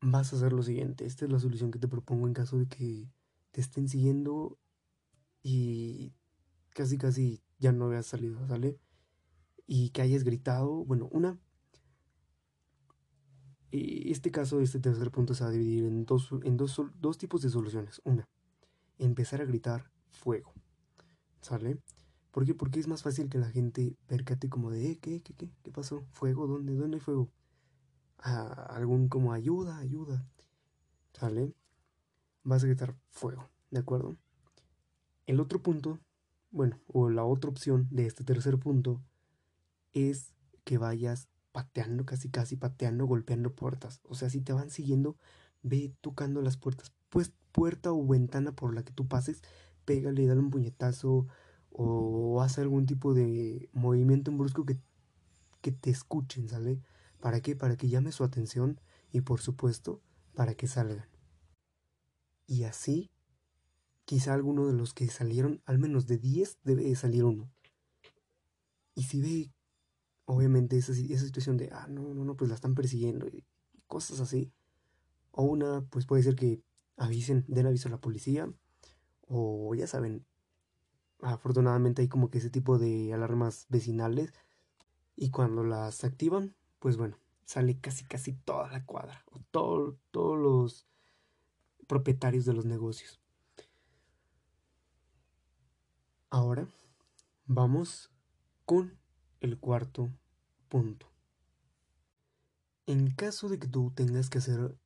vas 0.00 0.32
a 0.32 0.36
hacer 0.36 0.52
lo 0.52 0.62
siguiente. 0.62 1.04
Esta 1.06 1.24
es 1.24 1.32
la 1.32 1.38
solución 1.38 1.70
que 1.70 1.78
te 1.78 1.88
propongo 1.88 2.26
en 2.26 2.34
caso 2.34 2.58
de 2.58 2.66
que 2.66 3.10
te 3.50 3.60
estén 3.60 3.88
siguiendo 3.88 4.58
y 5.42 6.12
casi 6.70 6.98
casi 6.98 7.42
ya 7.58 7.72
no 7.72 7.86
habías 7.86 8.06
salido, 8.06 8.46
¿sale? 8.46 8.78
Y 9.66 9.90
que 9.90 10.02
hayas 10.02 10.24
gritado, 10.24 10.84
bueno, 10.84 11.08
una... 11.12 11.38
Este 13.70 14.30
caso, 14.30 14.60
este 14.60 14.80
tercer 14.80 15.10
punto 15.10 15.34
se 15.34 15.44
va 15.44 15.50
a 15.50 15.52
dividir 15.52 15.84
en 15.84 16.06
dos, 16.06 16.30
en 16.42 16.56
dos, 16.56 16.80
dos 16.98 17.18
tipos 17.18 17.42
de 17.42 17.50
soluciones. 17.50 18.00
Una, 18.02 18.26
empezar 18.98 19.42
a 19.42 19.44
gritar 19.44 19.90
fuego. 20.10 20.54
¿Sale? 21.42 21.78
¿Por 22.30 22.44
qué? 22.44 22.54
Porque 22.54 22.80
es 22.80 22.88
más 22.88 23.02
fácil 23.02 23.28
que 23.28 23.38
la 23.38 23.50
gente 23.50 23.96
percate 24.06 24.48
como 24.48 24.70
de, 24.70 24.92
eh, 24.92 24.98
¿qué, 25.00 25.22
qué, 25.22 25.34
qué, 25.34 25.48
qué 25.62 25.70
pasó? 25.70 26.04
¿Fuego? 26.12 26.46
¿Dónde? 26.46 26.74
¿Dónde 26.74 26.96
hay 26.96 27.00
fuego? 27.00 27.30
algún 28.20 29.08
como 29.08 29.32
ayuda, 29.32 29.78
ayuda. 29.78 30.26
¿Sale? 31.12 31.54
Vas 32.44 32.62
a 32.62 32.66
gritar 32.66 32.96
fuego, 33.10 33.48
¿de 33.70 33.80
acuerdo? 33.80 34.16
El 35.26 35.40
otro 35.40 35.62
punto, 35.62 36.00
bueno, 36.50 36.80
o 36.86 37.10
la 37.10 37.24
otra 37.24 37.50
opción 37.50 37.88
de 37.90 38.06
este 38.06 38.24
tercer 38.24 38.58
punto 38.58 39.02
es 39.92 40.32
que 40.64 40.78
vayas 40.78 41.28
pateando, 41.52 42.06
casi 42.06 42.30
casi 42.30 42.56
pateando, 42.56 43.06
golpeando 43.06 43.54
puertas. 43.54 44.00
O 44.04 44.14
sea, 44.14 44.30
si 44.30 44.40
te 44.40 44.52
van 44.52 44.70
siguiendo, 44.70 45.16
ve 45.62 45.94
tocando 46.00 46.40
las 46.40 46.56
puertas. 46.56 46.92
Pues 47.10 47.32
puerta 47.52 47.92
o 47.92 48.06
ventana 48.06 48.52
por 48.52 48.74
la 48.74 48.84
que 48.84 48.92
tú 48.92 49.08
pases, 49.08 49.42
pégale, 49.84 50.26
dale 50.26 50.40
un 50.40 50.50
puñetazo 50.50 51.26
o 51.70 52.40
haz 52.42 52.58
algún 52.58 52.86
tipo 52.86 53.14
de 53.14 53.68
movimiento 53.72 54.30
en 54.30 54.38
brusco 54.38 54.64
que, 54.64 54.78
que 55.60 55.72
te 55.72 55.90
escuchen, 55.90 56.48
¿sale? 56.48 56.80
¿Para 57.20 57.40
qué? 57.40 57.56
Para 57.56 57.76
que 57.76 57.88
llame 57.88 58.12
su 58.12 58.24
atención 58.24 58.80
y 59.12 59.20
por 59.20 59.40
supuesto 59.40 60.00
para 60.34 60.54
que 60.54 60.68
salgan. 60.68 61.08
Y 62.46 62.64
así, 62.64 63.10
quizá 64.04 64.34
alguno 64.34 64.66
de 64.66 64.72
los 64.72 64.94
que 64.94 65.08
salieron, 65.08 65.60
al 65.66 65.78
menos 65.78 66.06
de 66.06 66.18
10, 66.18 66.58
debe 66.64 66.94
salir 66.94 67.24
uno. 67.24 67.50
Y 68.94 69.02
si 69.02 69.20
ve, 69.20 69.52
obviamente, 70.24 70.78
esa, 70.78 70.92
esa 70.92 71.24
situación 71.24 71.56
de, 71.56 71.70
ah, 71.72 71.86
no, 71.88 72.14
no, 72.14 72.24
no, 72.24 72.36
pues 72.36 72.48
la 72.48 72.54
están 72.54 72.74
persiguiendo 72.74 73.26
y 73.26 73.44
cosas 73.86 74.20
así. 74.20 74.52
O 75.30 75.42
una, 75.42 75.82
pues 75.90 76.06
puede 76.06 76.22
ser 76.22 76.36
que 76.36 76.62
avisen, 76.96 77.44
den 77.48 77.66
aviso 77.66 77.88
a 77.88 77.90
la 77.90 78.00
policía 78.00 78.52
o 79.26 79.74
ya 79.74 79.86
saben, 79.86 80.24
afortunadamente 81.20 82.02
hay 82.02 82.08
como 82.08 82.30
que 82.30 82.38
ese 82.38 82.50
tipo 82.50 82.78
de 82.78 83.12
alarmas 83.12 83.66
vecinales 83.68 84.32
y 85.16 85.30
cuando 85.30 85.64
las 85.64 86.04
activan, 86.04 86.54
pues 86.78 86.96
bueno, 86.96 87.18
sale 87.44 87.78
casi 87.80 88.04
casi 88.04 88.32
toda 88.32 88.70
la 88.70 88.84
cuadra 88.84 89.24
o 89.32 89.40
todo, 89.50 89.98
todos 90.10 90.38
los 90.38 90.86
propietarios 91.86 92.44
de 92.44 92.52
los 92.52 92.66
negocios. 92.66 93.20
Ahora 96.30 96.68
vamos 97.46 98.10
con 98.64 98.98
el 99.40 99.58
cuarto 99.58 100.10
punto. 100.68 101.10
En 102.86 103.10
caso 103.10 103.48
de 103.48 103.58
que 103.58 103.66
tú 103.66 103.92
tengas 103.94 104.30
que 104.30 104.38
hacer 104.38 104.78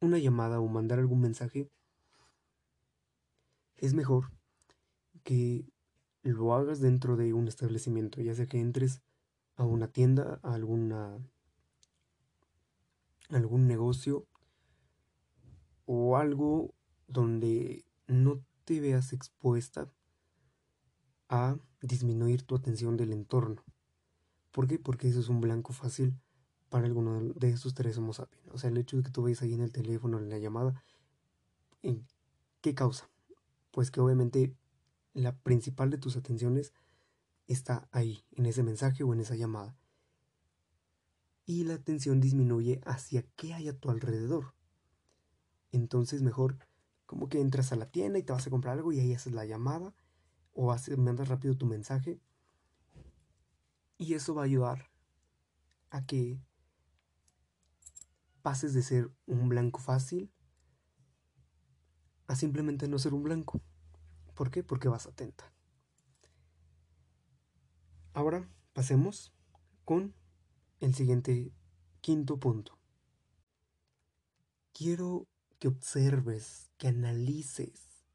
una 0.00 0.18
llamada 0.18 0.60
o 0.60 0.66
mandar 0.66 0.98
algún 0.98 1.20
mensaje, 1.20 1.70
es 3.76 3.94
mejor 3.94 4.32
que 5.22 5.64
lo 6.22 6.54
hagas 6.54 6.80
dentro 6.80 7.16
de 7.16 7.32
un 7.32 7.48
establecimiento, 7.48 8.20
ya 8.20 8.34
sea 8.34 8.46
que 8.46 8.60
entres 8.60 9.02
a 9.56 9.64
una 9.64 9.88
tienda, 9.88 10.40
a 10.42 10.54
alguna 10.54 11.18
algún 13.30 13.66
negocio 13.68 14.26
o 15.86 16.16
algo 16.16 16.74
donde 17.06 17.84
no 18.06 18.44
te 18.64 18.80
veas 18.80 19.12
expuesta 19.12 19.92
a 21.28 21.56
disminuir 21.80 22.42
tu 22.42 22.56
atención 22.56 22.96
del 22.96 23.12
entorno. 23.12 23.64
¿Por 24.50 24.66
qué? 24.66 24.78
Porque 24.78 25.08
eso 25.08 25.20
es 25.20 25.28
un 25.28 25.40
blanco 25.40 25.72
fácil 25.72 26.14
para 26.68 26.86
alguno 26.86 27.20
de 27.20 27.50
estos 27.50 27.74
tres 27.74 27.98
Homo 27.98 28.12
sapiens. 28.12 28.48
O 28.52 28.58
sea, 28.58 28.70
el 28.70 28.78
hecho 28.78 28.96
de 28.96 29.02
que 29.02 29.10
tú 29.10 29.22
vayas 29.22 29.42
ahí 29.42 29.54
en 29.54 29.60
el 29.60 29.72
teléfono, 29.72 30.18
en 30.18 30.28
la 30.28 30.38
llamada, 30.38 30.82
¿qué 32.60 32.74
causa? 32.74 33.08
Pues 33.70 33.90
que 33.90 34.00
obviamente 34.00 34.56
la 35.12 35.36
principal 35.36 35.90
de 35.90 35.98
tus 35.98 36.16
atenciones 36.16 36.72
está 37.46 37.88
ahí, 37.90 38.24
en 38.32 38.46
ese 38.46 38.62
mensaje 38.62 39.02
o 39.02 39.12
en 39.12 39.20
esa 39.20 39.34
llamada. 39.34 39.76
Y 41.46 41.64
la 41.64 41.74
atención 41.74 42.20
disminuye 42.20 42.80
hacia 42.84 43.22
qué 43.36 43.54
hay 43.54 43.68
a 43.68 43.78
tu 43.78 43.90
alrededor. 43.90 44.54
Entonces 45.72 46.22
mejor 46.22 46.58
como 47.06 47.28
que 47.28 47.40
entras 47.40 47.72
a 47.72 47.76
la 47.76 47.90
tienda 47.90 48.18
y 48.18 48.22
te 48.22 48.32
vas 48.32 48.46
a 48.46 48.50
comprar 48.50 48.76
algo 48.76 48.92
y 48.92 49.00
ahí 49.00 49.12
haces 49.12 49.32
la 49.32 49.44
llamada 49.44 49.94
o 50.52 50.70
haces, 50.70 50.96
mandas 50.96 51.28
rápido 51.28 51.56
tu 51.56 51.66
mensaje. 51.66 52.20
Y 53.98 54.14
eso 54.14 54.34
va 54.34 54.42
a 54.42 54.44
ayudar 54.44 54.90
a 55.90 56.06
que 56.06 56.40
pases 58.42 58.74
de 58.74 58.82
ser 58.82 59.10
un 59.26 59.48
blanco 59.48 59.80
fácil 59.80 60.32
a 62.26 62.36
simplemente 62.36 62.86
no 62.86 62.98
ser 62.98 63.12
un 63.12 63.24
blanco. 63.24 63.60
¿Por 64.40 64.50
qué? 64.50 64.62
Porque 64.62 64.88
vas 64.88 65.06
atenta. 65.06 65.52
Ahora 68.14 68.48
pasemos 68.72 69.34
con 69.84 70.14
el 70.78 70.94
siguiente 70.94 71.52
quinto 72.00 72.40
punto. 72.40 72.78
Quiero 74.72 75.28
que 75.58 75.68
observes, 75.68 76.70
que 76.78 76.88
analices 76.88 78.06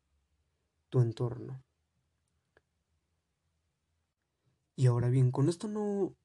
tu 0.89 0.99
entorno. 0.99 1.63
Y 4.75 4.87
ahora 4.87 5.09
bien, 5.09 5.29
con 5.29 5.47
esto 5.47 5.67
no 5.67 6.15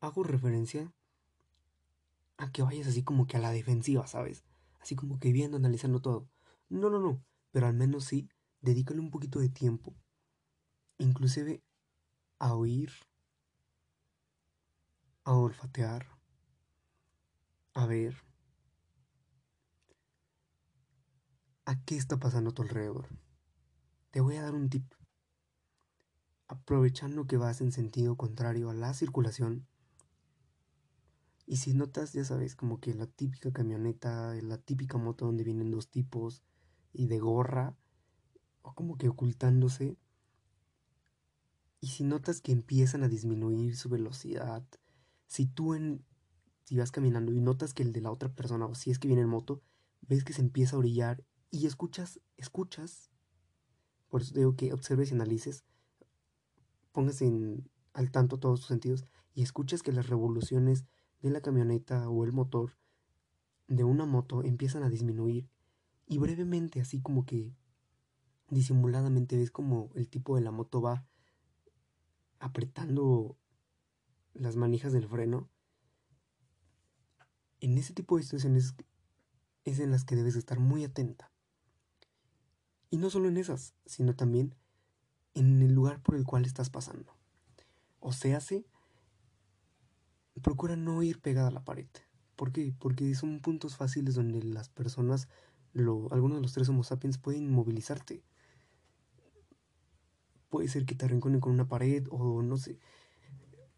hago 0.00 0.24
referencia 0.24 0.92
a 2.36 2.52
que 2.52 2.60
vayas 2.60 2.86
así 2.88 3.02
como 3.02 3.26
que 3.26 3.38
a 3.38 3.40
la 3.40 3.50
defensiva, 3.50 4.06
¿sabes? 4.06 4.44
Así 4.78 4.94
como 4.94 5.18
que 5.18 5.32
viendo, 5.32 5.56
analizando 5.56 6.02
todo. 6.02 6.28
No, 6.68 6.90
no, 6.90 7.00
no, 7.00 7.24
pero 7.50 7.66
al 7.66 7.72
menos 7.72 8.04
sí, 8.04 8.28
dedícale 8.62 9.00
un 9.00 9.10
poquito 9.10 9.40
de 9.40 9.48
tiempo, 9.48 9.94
inclusive 10.98 11.62
a 12.38 12.54
oír, 12.54 12.90
a 15.24 15.34
olfatear, 15.34 16.06
a 17.74 17.86
ver, 17.86 18.16
a 21.64 21.82
qué 21.84 21.96
está 21.96 22.18
pasando 22.18 22.50
a 22.50 22.54
tu 22.54 22.62
alrededor. 22.62 23.08
Te 24.10 24.20
voy 24.20 24.36
a 24.36 24.42
dar 24.42 24.54
un 24.54 24.68
tip. 24.68 24.92
Aprovechando 26.48 27.26
que 27.26 27.36
vas 27.36 27.60
en 27.60 27.72
sentido 27.72 28.16
contrario 28.16 28.70
a 28.70 28.74
la 28.74 28.94
circulación, 28.94 29.66
y 31.46 31.56
si 31.56 31.74
notas, 31.74 32.12
ya 32.12 32.24
sabes, 32.24 32.54
como 32.54 32.80
que 32.80 32.94
la 32.94 33.06
típica 33.06 33.52
camioneta, 33.52 34.34
la 34.42 34.58
típica 34.58 34.96
moto 34.96 35.26
donde 35.26 35.44
vienen 35.44 35.70
dos 35.70 35.90
tipos 35.90 36.42
y 36.92 37.08
de 37.08 37.18
gorra, 37.18 37.76
o 38.62 38.74
como 38.74 38.96
que 38.96 39.08
ocultándose, 39.08 39.96
y 41.80 41.88
si 41.88 42.04
notas 42.04 42.40
que 42.40 42.52
empiezan 42.52 43.02
a 43.02 43.08
disminuir 43.08 43.76
su 43.76 43.88
velocidad, 43.88 44.64
si 45.26 45.46
tú 45.46 45.74
en, 45.74 46.04
si 46.64 46.76
vas 46.76 46.92
caminando 46.92 47.32
y 47.32 47.40
notas 47.40 47.74
que 47.74 47.82
el 47.82 47.92
de 47.92 48.00
la 48.00 48.12
otra 48.12 48.28
persona, 48.32 48.66
o 48.66 48.74
si 48.74 48.90
es 48.90 48.98
que 48.98 49.08
viene 49.08 49.22
en 49.22 49.28
moto, 49.28 49.62
ves 50.00 50.24
que 50.24 50.32
se 50.32 50.42
empieza 50.42 50.76
a 50.76 50.78
orillar 50.78 51.24
y 51.50 51.66
escuchas, 51.66 52.20
escuchas, 52.36 53.10
por 54.08 54.22
eso 54.22 54.34
digo 54.34 54.54
que 54.54 54.72
observes 54.72 55.10
y 55.10 55.14
analices, 55.14 55.64
pongas 56.92 57.20
en, 57.22 57.68
al 57.94 58.10
tanto 58.10 58.38
todos 58.38 58.60
tus 58.60 58.68
sentidos 58.68 59.04
y 59.34 59.42
escuchas 59.42 59.82
que 59.82 59.92
las 59.92 60.08
revoluciones 60.08 60.84
de 61.20 61.30
la 61.30 61.40
camioneta 61.40 62.08
o 62.08 62.24
el 62.24 62.32
motor 62.32 62.76
de 63.68 63.84
una 63.84 64.06
moto 64.06 64.42
empiezan 64.42 64.82
a 64.82 64.90
disminuir 64.90 65.48
y 66.06 66.18
brevemente 66.18 66.80
así 66.80 67.00
como 67.00 67.24
que 67.24 67.54
disimuladamente 68.54 69.36
ves 69.36 69.50
como 69.50 69.90
el 69.94 70.08
tipo 70.08 70.36
de 70.36 70.42
la 70.42 70.50
moto 70.50 70.80
va 70.80 71.06
apretando 72.38 73.36
las 74.34 74.56
manijas 74.56 74.92
del 74.92 75.08
freno 75.08 75.48
en 77.60 77.78
ese 77.78 77.92
tipo 77.94 78.16
de 78.16 78.22
situaciones 78.22 78.74
es 79.64 79.78
en 79.78 79.90
las 79.90 80.04
que 80.04 80.16
debes 80.16 80.36
estar 80.36 80.58
muy 80.58 80.84
atenta 80.84 81.30
y 82.90 82.98
no 82.98 83.10
solo 83.10 83.28
en 83.28 83.36
esas 83.36 83.74
sino 83.86 84.14
también 84.14 84.54
en 85.34 85.62
el 85.62 85.72
lugar 85.72 86.02
por 86.02 86.16
el 86.16 86.24
cual 86.24 86.44
estás 86.44 86.70
pasando 86.70 87.16
o 88.04 88.12
sea, 88.12 88.40
se 88.40 88.64
procura 90.42 90.74
no 90.74 91.04
ir 91.04 91.20
pegada 91.20 91.48
a 91.48 91.52
la 91.52 91.64
pared. 91.64 91.86
Porque 92.34 93.14
son 93.14 93.40
puntos 93.40 93.76
fáciles 93.76 94.16
donde 94.16 94.42
las 94.42 94.68
personas, 94.68 95.28
lo, 95.72 96.12
algunos 96.12 96.38
de 96.38 96.42
los 96.42 96.52
tres 96.52 96.68
Homo 96.68 96.82
sapiens, 96.82 97.18
pueden 97.18 97.48
movilizarte. 97.48 98.24
Puede 100.52 100.68
ser 100.68 100.84
que 100.84 100.94
te 100.94 101.06
arrinconen 101.06 101.40
con 101.40 101.52
una 101.52 101.66
pared 101.66 102.06
o 102.10 102.42
no 102.42 102.58
sé. 102.58 102.78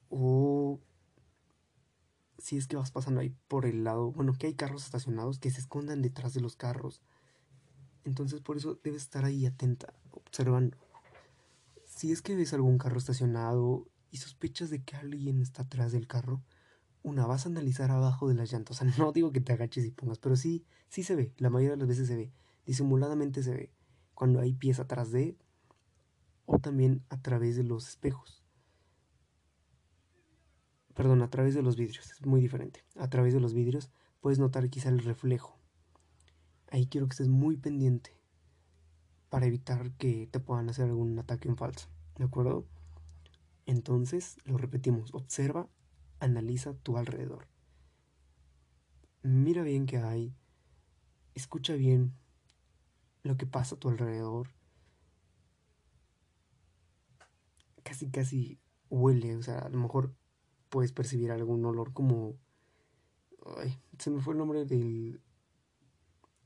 O 0.08 0.80
si 2.38 2.56
es 2.56 2.66
que 2.66 2.74
vas 2.74 2.90
pasando 2.90 3.20
ahí 3.20 3.32
por 3.46 3.64
el 3.64 3.84
lado, 3.84 4.10
bueno, 4.10 4.32
que 4.32 4.48
hay 4.48 4.54
carros 4.54 4.82
estacionados 4.82 5.38
que 5.38 5.52
se 5.52 5.60
escondan 5.60 6.02
detrás 6.02 6.34
de 6.34 6.40
los 6.40 6.56
carros. 6.56 7.00
Entonces 8.02 8.40
por 8.40 8.56
eso 8.56 8.80
debes 8.82 9.02
estar 9.02 9.24
ahí 9.24 9.46
atenta, 9.46 9.94
observando. 10.10 10.76
Si 11.84 12.10
es 12.10 12.22
que 12.22 12.34
ves 12.34 12.52
algún 12.52 12.78
carro 12.78 12.98
estacionado 12.98 13.86
y 14.10 14.16
sospechas 14.16 14.68
de 14.68 14.82
que 14.82 14.96
alguien 14.96 15.40
está 15.42 15.62
atrás 15.62 15.92
del 15.92 16.08
carro, 16.08 16.42
una, 17.04 17.24
vas 17.24 17.46
a 17.46 17.50
analizar 17.50 17.92
abajo 17.92 18.28
de 18.28 18.34
las 18.34 18.52
llantas. 18.52 18.80
O 18.82 18.84
sea, 18.84 18.98
no 18.98 19.12
digo 19.12 19.30
que 19.30 19.40
te 19.40 19.52
agaches 19.52 19.84
y 19.84 19.92
pongas, 19.92 20.18
pero 20.18 20.34
sí, 20.34 20.64
sí 20.88 21.04
se 21.04 21.14
ve. 21.14 21.32
La 21.38 21.50
mayoría 21.50 21.76
de 21.76 21.76
las 21.76 21.86
veces 21.86 22.08
se 22.08 22.16
ve. 22.16 22.32
Disimuladamente 22.66 23.44
se 23.44 23.52
ve. 23.52 23.72
Cuando 24.12 24.40
hay 24.40 24.54
pies 24.54 24.80
atrás 24.80 25.12
de 25.12 25.38
o 26.46 26.58
también 26.58 27.04
a 27.08 27.20
través 27.20 27.56
de 27.56 27.64
los 27.64 27.88
espejos. 27.88 28.44
Perdón, 30.94 31.22
a 31.22 31.30
través 31.30 31.54
de 31.54 31.62
los 31.62 31.76
vidrios. 31.76 32.10
Es 32.12 32.24
muy 32.24 32.40
diferente. 32.40 32.84
A 32.96 33.08
través 33.08 33.34
de 33.34 33.40
los 33.40 33.52
vidrios 33.52 33.90
puedes 34.20 34.38
notar 34.38 34.70
quizá 34.70 34.88
el 34.88 35.00
reflejo. 35.00 35.58
Ahí 36.70 36.86
quiero 36.86 37.08
que 37.08 37.12
estés 37.12 37.28
muy 37.28 37.56
pendiente 37.56 38.16
para 39.28 39.46
evitar 39.46 39.90
que 39.92 40.28
te 40.30 40.38
puedan 40.38 40.68
hacer 40.68 40.86
algún 40.86 41.18
ataque 41.18 41.48
en 41.48 41.56
falso. 41.56 41.88
¿De 42.16 42.24
acuerdo? 42.24 42.66
Entonces, 43.66 44.36
lo 44.44 44.58
repetimos, 44.58 45.12
observa, 45.12 45.68
analiza 46.20 46.74
tu 46.74 46.96
alrededor. 46.96 47.48
Mira 49.22 49.62
bien 49.62 49.86
qué 49.86 49.98
hay, 49.98 50.36
escucha 51.34 51.74
bien 51.74 52.14
lo 53.22 53.36
que 53.36 53.46
pasa 53.46 53.74
a 53.74 53.78
tu 53.78 53.88
alrededor. 53.88 54.53
Casi, 57.84 58.10
casi 58.10 58.58
huele, 58.90 59.36
o 59.36 59.42
sea, 59.42 59.60
a 59.60 59.68
lo 59.68 59.78
mejor 59.78 60.12
puedes 60.68 60.90
percibir 60.90 61.30
algún 61.30 61.64
olor 61.64 61.92
como... 61.92 62.36
Ay, 63.58 63.78
se 63.98 64.10
me 64.10 64.20
fue 64.20 64.34
el 64.34 64.38
nombre 64.38 64.64
del... 64.64 65.20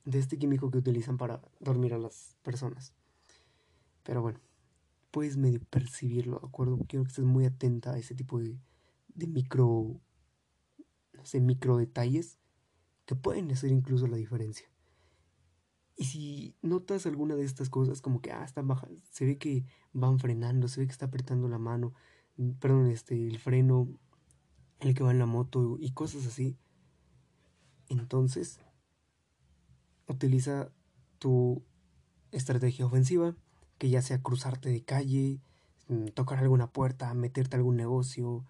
de 0.04 0.18
este 0.18 0.36
químico 0.36 0.70
que 0.70 0.78
utilizan 0.78 1.16
para 1.16 1.40
dormir 1.60 1.94
a 1.94 1.98
las 1.98 2.36
personas. 2.42 2.92
Pero 4.02 4.20
bueno, 4.20 4.40
puedes 5.10 5.36
medio 5.36 5.60
percibirlo, 5.70 6.40
¿de 6.40 6.46
acuerdo? 6.46 6.78
Quiero 6.86 7.04
que 7.04 7.08
estés 7.08 7.24
muy 7.24 7.46
atenta 7.46 7.92
a 7.92 7.98
ese 7.98 8.14
tipo 8.14 8.38
de, 8.38 8.58
de 9.14 9.26
micro, 9.26 10.00
no 11.12 11.24
sé, 11.24 11.40
micro 11.40 11.78
detalles 11.78 12.38
que 13.06 13.14
pueden 13.14 13.50
hacer 13.50 13.70
incluso 13.70 14.06
la 14.06 14.16
diferencia. 14.16 14.68
Y 15.98 16.04
si 16.04 16.56
notas 16.62 17.06
alguna 17.06 17.34
de 17.34 17.44
estas 17.44 17.68
cosas, 17.68 18.00
como 18.00 18.20
que, 18.22 18.30
ah, 18.30 18.44
están 18.44 18.68
bajando, 18.68 19.00
se 19.10 19.26
ve 19.26 19.36
que 19.36 19.64
van 19.92 20.20
frenando, 20.20 20.68
se 20.68 20.80
ve 20.80 20.86
que 20.86 20.92
está 20.92 21.06
apretando 21.06 21.48
la 21.48 21.58
mano, 21.58 21.92
perdón, 22.60 22.86
este, 22.86 23.26
el 23.26 23.38
freno, 23.38 23.88
el 24.78 24.94
que 24.94 25.02
va 25.02 25.10
en 25.10 25.18
la 25.18 25.26
moto 25.26 25.76
y 25.80 25.90
cosas 25.90 26.24
así, 26.24 26.56
entonces 27.88 28.60
utiliza 30.06 30.70
tu 31.18 31.64
estrategia 32.30 32.86
ofensiva 32.86 33.34
que 33.78 33.90
ya 33.90 34.02
sea 34.02 34.22
cruzarte 34.22 34.68
de 34.68 34.84
calle, 34.84 35.40
mm, 35.88 36.06
tocar 36.14 36.38
alguna 36.38 36.70
puerta, 36.70 37.12
meterte 37.14 37.56
a 37.56 37.58
algún 37.58 37.76
negocio, 37.76 38.44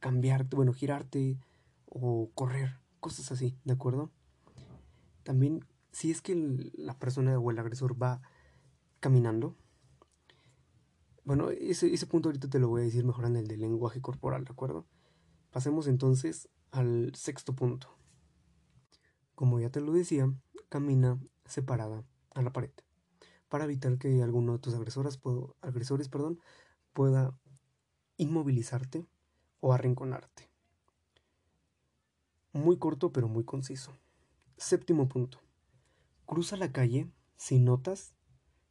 cambiarte, 0.00 0.56
bueno, 0.56 0.72
girarte 0.72 1.38
o 1.86 2.30
correr, 2.34 2.78
cosas 3.00 3.32
así, 3.32 3.58
¿de 3.64 3.72
acuerdo? 3.72 4.10
También, 5.22 5.64
si 5.96 6.10
es 6.10 6.20
que 6.20 6.34
la 6.74 6.98
persona 6.98 7.38
o 7.38 7.50
el 7.50 7.58
agresor 7.58 8.00
va 8.00 8.20
caminando, 9.00 9.56
Bueno, 11.24 11.48
ese, 11.48 11.92
ese 11.92 12.06
punto 12.06 12.28
ahorita 12.28 12.50
te 12.50 12.58
lo 12.58 12.68
voy 12.68 12.82
a 12.82 12.84
decir 12.84 13.02
mejor 13.02 13.24
en 13.24 13.36
el 13.36 13.48
del 13.48 13.60
lenguaje 13.62 14.02
corporal, 14.02 14.44
¿de 14.44 14.52
acuerdo? 14.52 14.84
Pasemos 15.50 15.86
entonces 15.86 16.50
al 16.70 17.14
sexto 17.14 17.54
punto. 17.54 17.96
Como 19.34 19.58
ya 19.58 19.70
te 19.70 19.80
lo 19.80 19.90
decía, 19.94 20.30
camina 20.68 21.18
separada 21.46 22.04
a 22.34 22.42
la 22.42 22.52
pared 22.52 22.72
para 23.48 23.64
evitar 23.64 23.96
que 23.96 24.22
alguno 24.22 24.52
de 24.52 24.58
tus 24.58 24.74
agresores, 24.74 25.18
agresores 25.62 26.10
perdón, 26.10 26.38
pueda 26.92 27.38
inmovilizarte 28.18 29.06
o 29.60 29.72
arrinconarte. 29.72 30.50
Muy 32.52 32.76
corto 32.76 33.12
pero 33.12 33.28
muy 33.28 33.44
conciso. 33.44 33.92
Séptimo 34.58 35.08
punto. 35.08 35.45
Cruza 36.26 36.56
la 36.56 36.72
calle 36.72 37.08
si 37.36 37.60
notas 37.60 38.14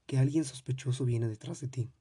que 0.05 0.17
alguien 0.17 0.43
sospechoso 0.43 1.05
viene 1.05 1.29
detrás 1.29 1.61
de 1.61 1.69
ti. 1.69 1.91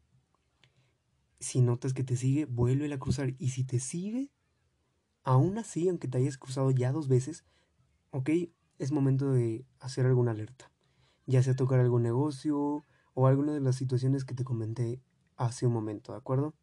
Si 1.39 1.61
notas 1.61 1.95
que 1.95 2.03
te 2.03 2.17
sigue, 2.17 2.45
vuelve 2.45 2.93
a 2.93 2.99
cruzar. 2.99 3.35
Y 3.39 3.51
si 3.51 3.63
te 3.63 3.79
sigue, 3.79 4.33
aún 5.23 5.57
así, 5.59 5.89
aunque 5.89 6.09
te 6.09 6.19
hayas 6.19 6.39
cruzado 6.39 6.73
ya 6.73 6.91
dos 6.91 7.07
veces, 7.07 7.45
ok, 8.11 8.31
es 8.79 8.91
momento 8.91 9.33
de 9.33 9.65
hacer 9.79 10.07
alguna 10.07 10.33
alerta. 10.33 10.73
Ya 11.27 11.43
sea 11.43 11.55
tocar 11.55 11.79
algún 11.79 12.03
negocio 12.03 12.85
o 13.15 13.27
alguna 13.27 13.53
de 13.53 13.61
las 13.61 13.77
situaciones 13.77 14.25
que 14.25 14.35
te 14.35 14.45
comenté 14.45 15.01
hace 15.37 15.67
un 15.67 15.73
momento, 15.73 16.13
¿de 16.13 16.19
acuerdo? 16.19 16.55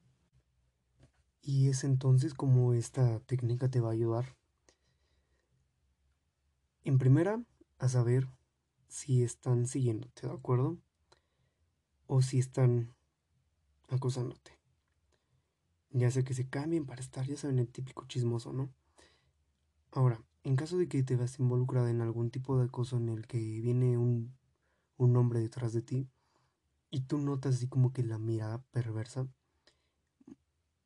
Y 1.41 1.69
es 1.69 1.85
entonces 1.85 2.33
como 2.33 2.73
esta 2.73 3.19
técnica 3.21 3.69
te 3.69 3.79
va 3.79 3.89
a 3.89 3.93
ayudar. 3.93 4.35
En 6.83 6.97
primera, 6.97 7.43
a 7.79 7.87
saber 7.89 8.27
si 8.91 9.23
están 9.23 9.67
siguiéndote, 9.67 10.27
¿de 10.27 10.33
acuerdo? 10.33 10.77
O 12.07 12.21
si 12.21 12.39
están 12.39 12.93
acosándote. 13.87 14.51
Ya 15.91 16.11
sea 16.11 16.23
que 16.23 16.33
se 16.33 16.49
cambien 16.49 16.85
para 16.85 16.99
estar, 16.99 17.25
ya 17.25 17.37
saben, 17.37 17.59
el 17.59 17.69
típico 17.69 18.05
chismoso, 18.05 18.51
¿no? 18.51 18.69
Ahora, 19.91 20.21
en 20.43 20.57
caso 20.57 20.77
de 20.77 20.89
que 20.89 21.03
te 21.03 21.15
veas 21.15 21.39
involucrada 21.39 21.89
en 21.89 22.01
algún 22.01 22.31
tipo 22.31 22.57
de 22.57 22.65
acoso 22.65 22.97
en 22.97 23.07
el 23.07 23.27
que 23.27 23.37
viene 23.37 23.97
un, 23.97 24.35
un 24.97 25.15
hombre 25.15 25.39
detrás 25.39 25.71
de 25.71 25.81
ti 25.81 26.09
y 26.89 27.01
tú 27.01 27.17
notas 27.17 27.55
así 27.55 27.69
como 27.69 27.93
que 27.93 28.03
la 28.03 28.17
mirada 28.17 28.61
perversa, 28.71 29.25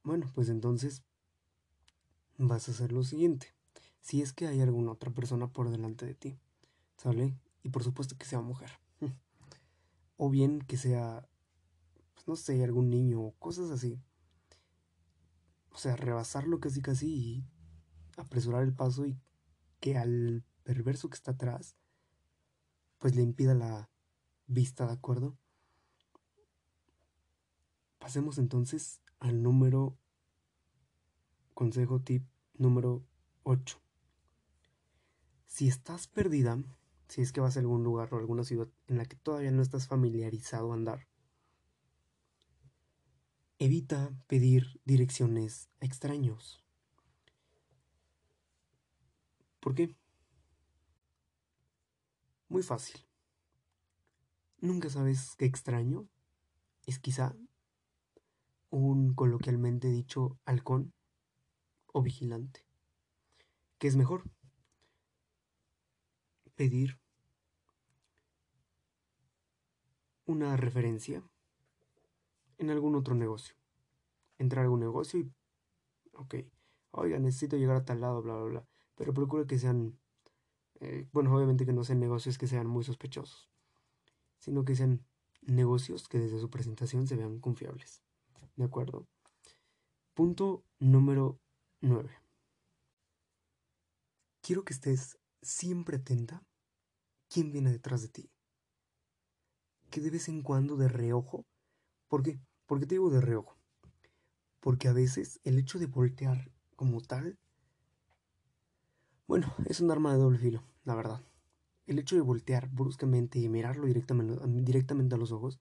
bueno, 0.04 0.30
pues 0.36 0.50
entonces 0.50 1.02
vas 2.38 2.68
a 2.68 2.72
hacer 2.72 2.91
lo 2.91 3.04
siguiente. 3.04 3.56
Si 4.00 4.22
es 4.22 4.32
que 4.32 4.46
hay 4.46 4.62
alguna 4.62 4.91
otra 4.91 5.10
persona 5.10 5.48
por 5.48 5.72
delante 5.72 6.06
de 6.06 6.13
ti, 6.13 6.38
¿sale? 6.98 7.36
Y 7.65 7.69
por 7.69 7.84
supuesto 7.84 8.15
que 8.15 8.28
sea 8.28 8.41
mujer. 8.41 8.69
o 10.17 10.30
bien 10.30 10.60
que 10.60 10.78
sea, 10.78 11.28
pues 12.13 12.28
no 12.28 12.36
sé, 12.36 12.63
algún 12.63 12.91
niño 12.91 13.19
o 13.19 13.32
cosas 13.39 13.71
así. 13.71 13.99
O 15.71 15.78
sea, 15.80 15.95
rebasarlo 15.95 16.60
casi 16.60 16.84
casi 16.84 17.08
y 17.10 17.45
apresurar 18.17 18.62
el 18.62 18.75
paso 18.75 19.08
y 19.08 19.19
que 19.80 19.97
al 19.97 20.45
perverso 20.63 21.10
que 21.10 21.15
está 21.15 21.32
atrás, 21.32 21.75
pues 22.99 23.15
le 23.15 23.23
impida 23.23 23.56
la 23.56 23.89
vista, 24.45 24.86
¿de 24.86 24.93
acuerdo? 24.93 25.36
Pasemos 27.97 28.38
entonces 28.38 29.01
al 29.17 29.41
número, 29.41 29.97
consejo 31.56 31.99
tip 31.99 32.28
número 32.54 33.04
8. 33.41 33.82
Si 35.47 35.67
estás 35.67 36.06
perdida, 36.06 36.60
si 37.08 37.22
es 37.22 37.32
que 37.32 37.41
vas 37.41 37.58
a 37.58 37.60
algún 37.60 37.84
lugar 37.84 38.13
o 38.13 38.18
alguna 38.18 38.44
ciudad 38.44 38.68
en 38.88 38.98
la 38.98 39.06
que 39.06 39.15
todavía 39.15 39.52
no 39.52 39.62
estás 39.62 39.88
familiarizado 39.88 40.72
a 40.72 40.76
andar, 40.76 41.08
evita 43.60 44.13
pedir 44.28 44.82
direcciones 44.86 45.70
a 45.82 45.86
extraños. 45.86 46.63
¿Por 49.60 49.76
qué? 49.76 49.96
Muy 52.50 52.63
fácil. 52.63 53.06
Nunca 54.60 54.89
sabes 54.89 55.36
qué 55.38 55.46
extraño 55.46 56.08
es 56.86 57.00
quizá 57.00 57.36
un 58.70 59.13
coloquialmente 59.13 59.88
dicho 59.89 60.38
halcón 60.46 60.94
o 61.88 62.02
vigilante. 62.02 62.65
¿Qué 63.78 63.88
es 63.88 63.96
mejor? 63.96 64.24
Pedir 66.56 67.00
una 70.26 70.58
referencia 70.58 71.24
en 72.58 72.70
algún 72.70 72.96
otro 72.96 73.15
negocio. 73.15 73.56
Entrar 74.38 74.62
a 74.62 74.63
algún 74.65 74.80
negocio 74.80 75.20
y, 75.20 75.32
ok, 76.13 76.36
oiga, 76.91 77.20
necesito 77.20 77.58
llegar 77.58 77.78
a 77.78 77.86
tal 77.86 78.02
lado, 78.02 78.22
bla, 78.22 78.36
bla, 78.36 78.46
bla. 78.46 78.68
Pero 78.96 79.13
procura 79.13 79.46
que 79.46 79.60
sean, 79.60 80.00
eh, 80.80 81.08
bueno, 81.12 81.36
obviamente 81.36 81.65
que 81.65 81.74
no 81.74 81.84
sean 81.84 82.00
negocios 82.00 82.38
que 82.38 82.48
sean 82.48 82.68
muy 82.68 82.84
sospechosos, 82.84 83.50
sino 84.39 84.65
que 84.65 84.76
sean 84.76 85.06
negocios 85.41 86.08
que 86.08 86.20
desde 86.20 86.39
su 86.39 86.50
presentación 86.50 87.08
se 87.08 87.15
vean 87.15 87.39
confiables. 87.39 88.02
¿De 88.56 88.63
acuerdo? 88.63 89.08
Punto 90.13 90.63
número 90.80 91.39
9. 91.82 92.10
Quiero 94.41 94.63
que 94.63 94.74
estés 94.74 95.18
siempre 95.46 95.98
atenta 95.98 96.44
quién 97.30 97.52
viene 97.52 97.72
detrás 97.72 98.02
de 98.02 98.10
ti. 98.10 98.30
Que 99.90 100.02
de 100.02 100.10
vez 100.10 100.28
en 100.28 100.42
cuando 100.42 100.76
de 100.76 100.88
reojo. 100.88 101.46
¿Por 102.08 102.24
qué? 102.24 102.40
¿Por 102.66 102.80
qué 102.80 102.86
te 102.86 102.96
digo 102.96 103.10
de 103.10 103.22
reojo? 103.22 103.58
Porque 104.60 104.88
a 104.88 104.94
veces 104.94 105.40
el 105.44 105.60
hecho 105.60 105.80
de 105.80 105.86
voltear 105.86 106.52
como 106.76 107.02
tal, 107.02 107.38
bueno, 109.28 109.54
es 109.68 109.80
un 109.80 109.92
arma 109.92 110.14
de 110.14 110.20
doble 110.20 110.40
filo, 110.40 110.64
la 110.84 110.96
verdad. 110.96 111.22
El 111.86 112.00
hecho 112.00 112.16
de 112.16 112.22
voltear 112.22 112.68
bruscamente 112.70 113.40
y 113.40 113.48
mirarlo 113.48 113.86
directamente, 113.86 114.40
directamente 114.48 115.16
a 115.16 115.18
los 115.18 115.32
ojos, 115.32 115.60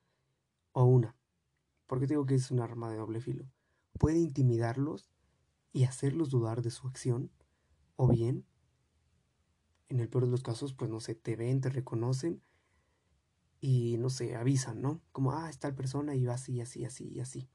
o 0.73 0.85
una, 0.85 1.15
¿Por 1.87 2.01
qué 2.01 2.07
digo 2.07 2.25
que 2.25 2.35
es 2.35 2.51
un 2.51 2.61
arma 2.61 2.91
de 2.91 2.97
doble 2.97 3.21
filo? 3.21 3.45
Puede 3.99 4.19
intimidarlos 4.19 5.11
y 5.73 5.85
hacerlos 5.85 6.31
dudar 6.31 6.63
de 6.63 6.71
su 6.71 6.89
acción, 6.89 7.31
o 7.97 8.09
bien, 8.09 8.47
en 9.95 10.01
el 10.01 10.09
peor 10.09 10.25
de 10.25 10.31
los 10.33 10.43
casos, 10.43 10.75
pues 10.75 10.91
no 10.91 10.99
sé, 10.99 11.15
te 11.15 11.37
ven, 11.37 11.61
te 11.61 11.71
reconocen 11.71 12.43
y 13.61 13.97
no 13.99 14.11
sé, 14.11 14.35
avisan, 14.35 14.83
¿no? 14.83 15.01
Como, 15.13 15.31
ah, 15.31 15.49
está 15.49 15.69
la 15.69 15.77
persona 15.77 16.17
y 16.17 16.25
va 16.25 16.35
así, 16.35 16.61
así, 16.61 16.85
así 16.85 17.13
y 17.15 17.21
así. 17.21 17.49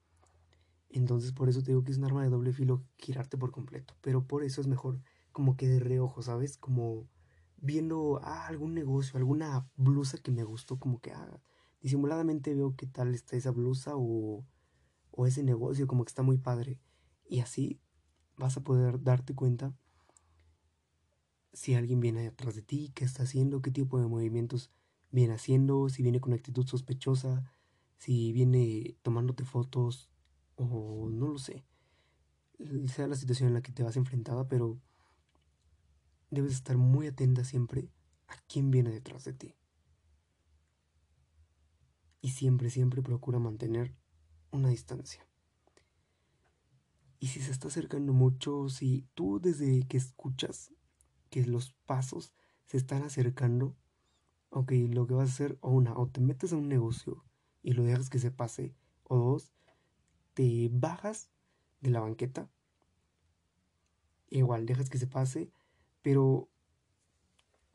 Entonces, 0.90 1.34
por 1.34 1.50
eso 1.50 1.62
te 1.62 1.72
digo 1.72 1.84
que 1.84 1.92
es 1.92 1.98
un 1.98 2.06
arma 2.06 2.24
de 2.24 2.30
doble 2.30 2.54
filo 2.54 2.82
girarte 2.98 3.38
por 3.38 3.52
completo. 3.52 3.94
Pero 4.00 4.26
por 4.26 4.46
eso 4.46 4.62
es 4.62 4.68
mejor 4.68 5.02
como 5.34 5.58
que 5.58 5.68
de 5.68 5.82
reojo, 5.82 6.22
¿sabes? 6.22 6.58
Como 6.58 7.10
viendo 7.58 8.22
ah, 8.24 8.48
algún 8.48 8.74
negocio, 8.74 9.18
alguna 9.18 9.70
blusa 9.76 10.18
que 10.18 10.32
me 10.32 10.46
gustó, 10.46 10.80
como 10.80 11.02
que 11.02 11.12
ah, 11.12 11.42
disimuladamente 11.82 12.56
veo 12.56 12.74
qué 12.78 12.88
tal 12.88 13.14
está 13.14 13.36
esa 13.36 13.52
blusa 13.52 13.98
o, 13.98 14.46
o 15.12 15.28
ese 15.28 15.44
negocio, 15.44 15.88
como 15.88 16.06
que 16.06 16.12
está 16.12 16.24
muy 16.24 16.38
padre. 16.38 16.80
Y 17.28 17.42
así 17.42 17.82
vas 18.38 18.56
a 18.56 18.64
poder 18.64 19.04
darte 19.04 19.36
cuenta 19.36 19.76
si 21.54 21.76
alguien 21.76 22.00
viene 22.00 22.22
detrás 22.22 22.56
de 22.56 22.62
ti, 22.62 22.92
qué 22.94 23.06
está 23.06 23.24
haciendo, 23.24 23.62
qué 23.62 23.72
tipo 23.72 24.00
de 24.00 24.08
movimientos 24.08 24.72
viene 25.12 25.34
haciendo, 25.34 25.90
si 25.90 26.04
viene 26.04 26.20
con 26.20 26.34
actitud 26.34 26.66
sospechosa, 26.66 27.52
si 27.98 28.32
viene 28.32 28.96
tomándote 29.02 29.46
fotos 29.46 30.10
o 30.56 31.10
no 31.12 31.28
lo 31.28 31.38
sé. 31.38 31.66
Sea 32.88 33.08
la 33.08 33.16
situación 33.16 33.48
en 33.48 33.54
la 33.56 33.62
que 33.62 33.72
te 33.72 33.84
vas 33.84 33.96
enfrentada, 33.98 34.48
pero 34.48 34.80
debes 36.30 36.54
estar 36.54 36.78
muy 36.78 37.08
atenta 37.08 37.44
siempre 37.44 37.90
a 38.28 38.36
quién 38.48 38.70
viene 38.70 38.92
detrás 38.92 39.24
de 39.24 39.34
ti 39.34 39.56
y 42.22 42.30
siempre, 42.30 42.70
siempre 42.70 43.02
procura 43.02 43.40
mantener 43.40 43.96
una 44.52 44.70
distancia. 44.70 45.26
Y 47.20 47.28
si 47.28 47.42
se 47.42 47.52
está 47.52 47.68
acercando 47.68 48.14
mucho, 48.14 48.70
si 48.70 49.06
tú 49.14 49.40
desde 49.42 49.86
que 49.88 49.98
escuchas 49.98 50.72
que 51.30 51.46
los 51.46 51.72
pasos 51.86 52.34
se 52.66 52.78
están 52.78 53.04
acercando, 53.04 53.76
ok, 54.50 54.72
lo 54.90 55.08
que 55.08 55.14
vas 55.14 55.30
a 55.30 55.34
hacer, 55.34 55.58
o 55.62 55.72
una, 55.72 55.98
o 55.98 56.08
te 56.08 56.22
metes 56.22 56.54
a 56.54 56.58
un 56.58 56.70
negocio 56.70 57.24
y 57.62 57.74
lo 57.74 57.84
dejas 57.84 58.10
que 58.10 58.20
se 58.20 58.32
pase, 58.32 58.76
o 59.04 59.18
dos, 59.18 59.54
te 60.34 60.70
bajas 60.72 61.30
de 61.82 61.92
la 61.92 62.00
banqueta, 62.00 62.50
igual 64.30 64.66
dejas 64.66 64.90
que 64.90 64.98
se 64.98 65.08
pase, 65.08 65.52
pero 66.02 66.50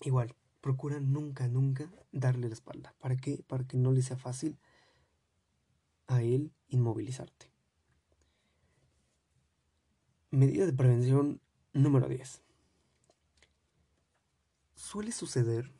igual 0.00 0.34
procura 0.60 1.00
nunca, 1.00 1.48
nunca 1.48 1.92
darle 2.12 2.48
la 2.48 2.54
espalda. 2.54 2.94
¿Para 2.98 3.16
qué? 3.16 3.44
Para 3.46 3.64
que 3.64 3.76
no 3.76 3.92
le 3.92 4.02
sea 4.02 4.16
fácil 4.16 4.58
a 6.06 6.22
él 6.22 6.52
inmovilizarte. 6.68 7.50
Medida 10.30 10.66
de 10.66 10.72
prevención 10.72 11.40
número 11.72 12.08
10. 12.08 12.42
Suele 14.84 15.12
suceder 15.12 15.72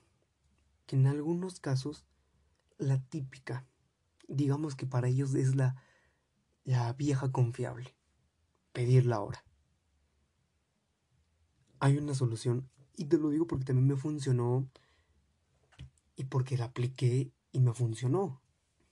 que 0.86 0.96
en 0.96 1.06
algunos 1.06 1.60
casos 1.60 2.06
la 2.78 2.98
típica, 3.02 3.66
digamos 4.28 4.76
que 4.76 4.86
para 4.86 5.08
ellos 5.08 5.34
es 5.34 5.54
la 5.54 5.76
la 6.64 6.90
vieja 6.94 7.30
confiable, 7.30 7.94
pedir 8.72 9.04
la 9.04 9.20
hora. 9.20 9.44
Hay 11.80 11.98
una 11.98 12.14
solución 12.14 12.70
y 12.96 13.04
te 13.04 13.18
lo 13.18 13.28
digo 13.28 13.46
porque 13.46 13.66
también 13.66 13.88
me 13.88 13.96
funcionó 13.96 14.70
y 16.16 16.24
porque 16.24 16.56
la 16.56 16.64
apliqué 16.64 17.30
y 17.52 17.60
me 17.60 17.74
funcionó. 17.74 18.40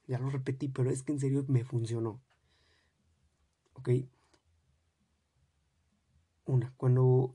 Ya 0.06 0.18
lo 0.18 0.28
repetí, 0.28 0.68
pero 0.68 0.90
es 0.90 1.02
que 1.02 1.12
en 1.12 1.20
serio 1.20 1.42
me 1.48 1.64
funcionó. 1.64 2.22
¿Ok? 3.72 3.88
Una, 6.44 6.74
cuando 6.76 7.34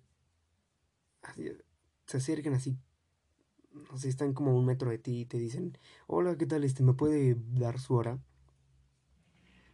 se 2.08 2.18
acercan 2.18 2.54
así, 2.54 2.80
no 3.92 3.98
sé, 3.98 4.10
están 4.10 4.34
como 4.34 4.52
a 4.52 4.56
un 4.56 4.66
metro 4.66 4.90
de 4.90 4.98
ti 4.98 5.22
y 5.22 5.26
te 5.26 5.38
dicen, 5.38 5.78
hola, 6.08 6.38
¿qué 6.38 6.46
tal? 6.46 6.64
Este, 6.64 6.84
¿me 6.84 6.94
puede 6.94 7.36
dar 7.52 7.80
su 7.80 7.96
hora? 7.96 8.20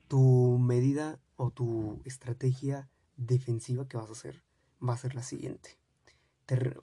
Tu 0.07 0.57
medida 0.57 1.19
o 1.35 1.51
tu 1.51 2.01
estrategia 2.05 2.89
defensiva 3.15 3.87
que 3.87 3.97
vas 3.97 4.09
a 4.09 4.13
hacer 4.13 4.43
va 4.87 4.93
a 4.93 4.97
ser 4.97 5.15
la 5.15 5.23
siguiente. 5.23 5.77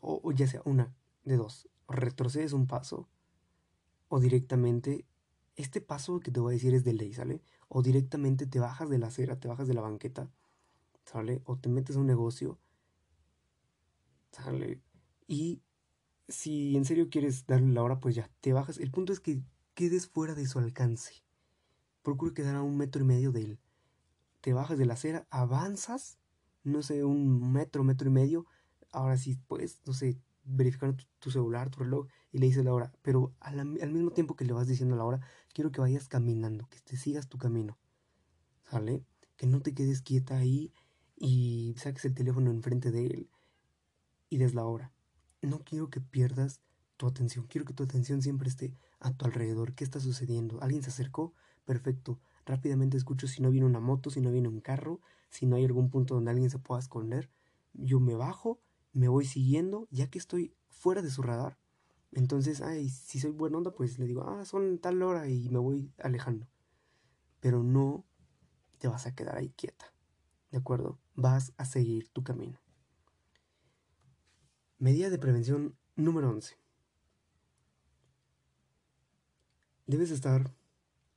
o, 0.00 0.32
ya 0.32 0.46
sea 0.46 0.62
una 0.64 0.94
de 1.24 1.36
dos, 1.36 1.68
retrocedes 1.88 2.52
un 2.52 2.66
paso 2.66 3.08
o 4.08 4.20
directamente, 4.20 5.04
este 5.56 5.80
paso 5.80 6.20
que 6.20 6.30
te 6.30 6.40
voy 6.40 6.52
a 6.52 6.56
decir 6.56 6.74
es 6.74 6.84
de 6.84 6.94
ley, 6.94 7.12
¿sale? 7.12 7.42
O 7.68 7.82
directamente 7.82 8.46
te 8.46 8.58
bajas 8.58 8.88
de 8.88 8.98
la 8.98 9.08
acera, 9.08 9.38
te 9.38 9.48
bajas 9.48 9.68
de 9.68 9.74
la 9.74 9.82
banqueta, 9.82 10.30
¿sale? 11.04 11.42
O 11.44 11.58
te 11.58 11.68
metes 11.68 11.96
a 11.96 12.00
un 12.00 12.06
negocio, 12.06 12.58
¿sale? 14.32 14.80
Y 15.30 15.62
si 16.26 16.76
en 16.76 16.84
serio 16.84 17.08
quieres 17.08 17.46
darle 17.46 17.72
la 17.72 17.84
hora, 17.84 18.00
pues 18.00 18.16
ya, 18.16 18.28
te 18.40 18.52
bajas. 18.52 18.78
El 18.78 18.90
punto 18.90 19.12
es 19.12 19.20
que 19.20 19.40
quedes 19.74 20.08
fuera 20.08 20.34
de 20.34 20.44
su 20.44 20.58
alcance. 20.58 21.22
Procura 22.02 22.34
quedar 22.34 22.56
a 22.56 22.62
un 22.62 22.76
metro 22.76 23.02
y 23.02 23.04
medio 23.04 23.30
de 23.30 23.42
él. 23.42 23.58
Te 24.40 24.52
bajas 24.52 24.76
de 24.76 24.86
la 24.86 24.94
acera, 24.94 25.28
avanzas, 25.30 26.18
no 26.64 26.82
sé, 26.82 27.04
un 27.04 27.52
metro, 27.52 27.84
metro 27.84 28.08
y 28.08 28.12
medio. 28.12 28.44
Ahora 28.90 29.16
sí, 29.16 29.38
pues, 29.46 29.80
no 29.86 29.92
sé, 29.92 30.18
verificando 30.42 31.00
tu, 31.20 31.30
celular, 31.30 31.70
tu 31.70 31.78
reloj 31.78 32.08
y 32.32 32.38
le 32.38 32.46
dices 32.46 32.64
la 32.64 32.74
hora. 32.74 32.92
Pero 33.00 33.32
al, 33.38 33.64
mismo 33.64 34.10
tiempo 34.10 34.34
que 34.34 34.44
le 34.44 34.52
vas 34.52 34.66
diciendo 34.66 34.96
la 34.96 35.04
hora, 35.04 35.20
quiero 35.54 35.70
que 35.70 35.80
vayas 35.80 36.08
caminando, 36.08 36.66
que 36.68 36.80
te 36.80 36.96
sigas 36.96 37.28
tu 37.28 37.38
camino. 37.38 37.78
¿Sale? 38.68 39.04
Que 39.36 39.46
no 39.46 39.60
te 39.60 39.74
quedes 39.74 40.02
quieta 40.02 40.38
ahí 40.38 40.72
y 41.14 41.76
saques 41.78 42.04
el 42.04 42.14
teléfono 42.14 42.50
enfrente 42.50 42.90
de 42.90 43.06
él 43.06 43.30
y 44.28 44.38
des 44.38 44.54
la 44.54 44.64
hora. 44.64 44.92
No 45.42 45.61
quiero 45.61 45.90
que 45.90 46.00
pierdas 46.00 46.61
tu 46.96 47.07
atención. 47.07 47.46
Quiero 47.46 47.64
que 47.64 47.72
tu 47.72 47.83
atención 47.83 48.22
siempre 48.22 48.48
esté 48.48 48.74
a 48.98 49.12
tu 49.12 49.24
alrededor. 49.24 49.74
¿Qué 49.74 49.85
está 49.85 50.00
sucediendo? 50.00 50.61
¿Alguien 50.62 50.83
se 50.83 50.90
acercó? 50.90 51.35
Perfecto. 51.64 52.20
Rápidamente 52.44 52.96
escucho 52.96 53.26
si 53.26 53.42
no 53.42 53.50
viene 53.50 53.66
una 53.66 53.81
moto, 53.81 54.11
si 54.11 54.20
no 54.20 54.33
viene 54.33 54.48
un 54.48 54.61
carro, 54.61 55.00
si 55.31 55.46
no 55.46 55.57
hay 55.57 55.64
algún 55.64 55.90
punto 55.90 56.14
donde 56.14 56.31
alguien 56.31 56.50
se 56.50 56.59
pueda 56.59 56.81
esconder. 56.81 57.31
Yo 57.72 58.00
me 58.00 58.14
bajo 58.14 58.61
me 58.92 59.09
voy 59.09 59.24
siguiendo, 59.24 59.87
ya 59.90 60.09
que 60.09 60.18
estoy 60.18 60.55
fuera 60.68 61.03
de 61.03 61.11
su 61.11 61.22
radar. 61.22 61.59
Entonces, 62.12 62.61
ay, 62.61 62.88
si 62.88 63.20
soy 63.20 63.31
buena 63.31 63.59
onda, 63.59 63.72
pues 63.72 63.98
le 63.98 64.07
digo, 64.07 64.24
ah, 64.24 64.44
son 64.44 64.79
tal 64.79 65.03
hora 65.03 65.29
y 65.29 65.48
me 65.48 65.59
voy 65.59 65.92
alejando. 65.98 66.48
Pero 67.40 67.62
no 67.62 68.05
te 68.79 68.88
vas 68.88 69.07
a 69.07 69.14
quedar 69.14 69.37
ahí 69.37 69.50
quieta, 69.50 69.94
¿de 70.50 70.59
acuerdo? 70.59 70.98
Vas 71.14 71.53
a 71.57 71.64
seguir 71.64 72.09
tu 72.09 72.24
camino. 72.24 72.59
Medida 74.80 75.10
de 75.10 75.18
prevención 75.18 75.76
número 75.94 76.30
11. 76.30 76.56
Debes 79.86 80.10
estar 80.10 80.54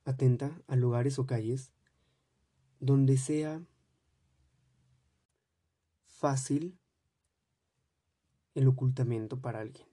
atenta 0.04 0.60
a 0.66 0.76
lugares 0.76 1.18
o 1.18 1.24
calles 1.24 1.72
donde 2.78 3.16
sea 3.16 3.62
fácil 6.04 6.78
el 8.54 8.68
ocultamiento 8.68 9.40
para 9.40 9.60
alguien. 9.60 9.86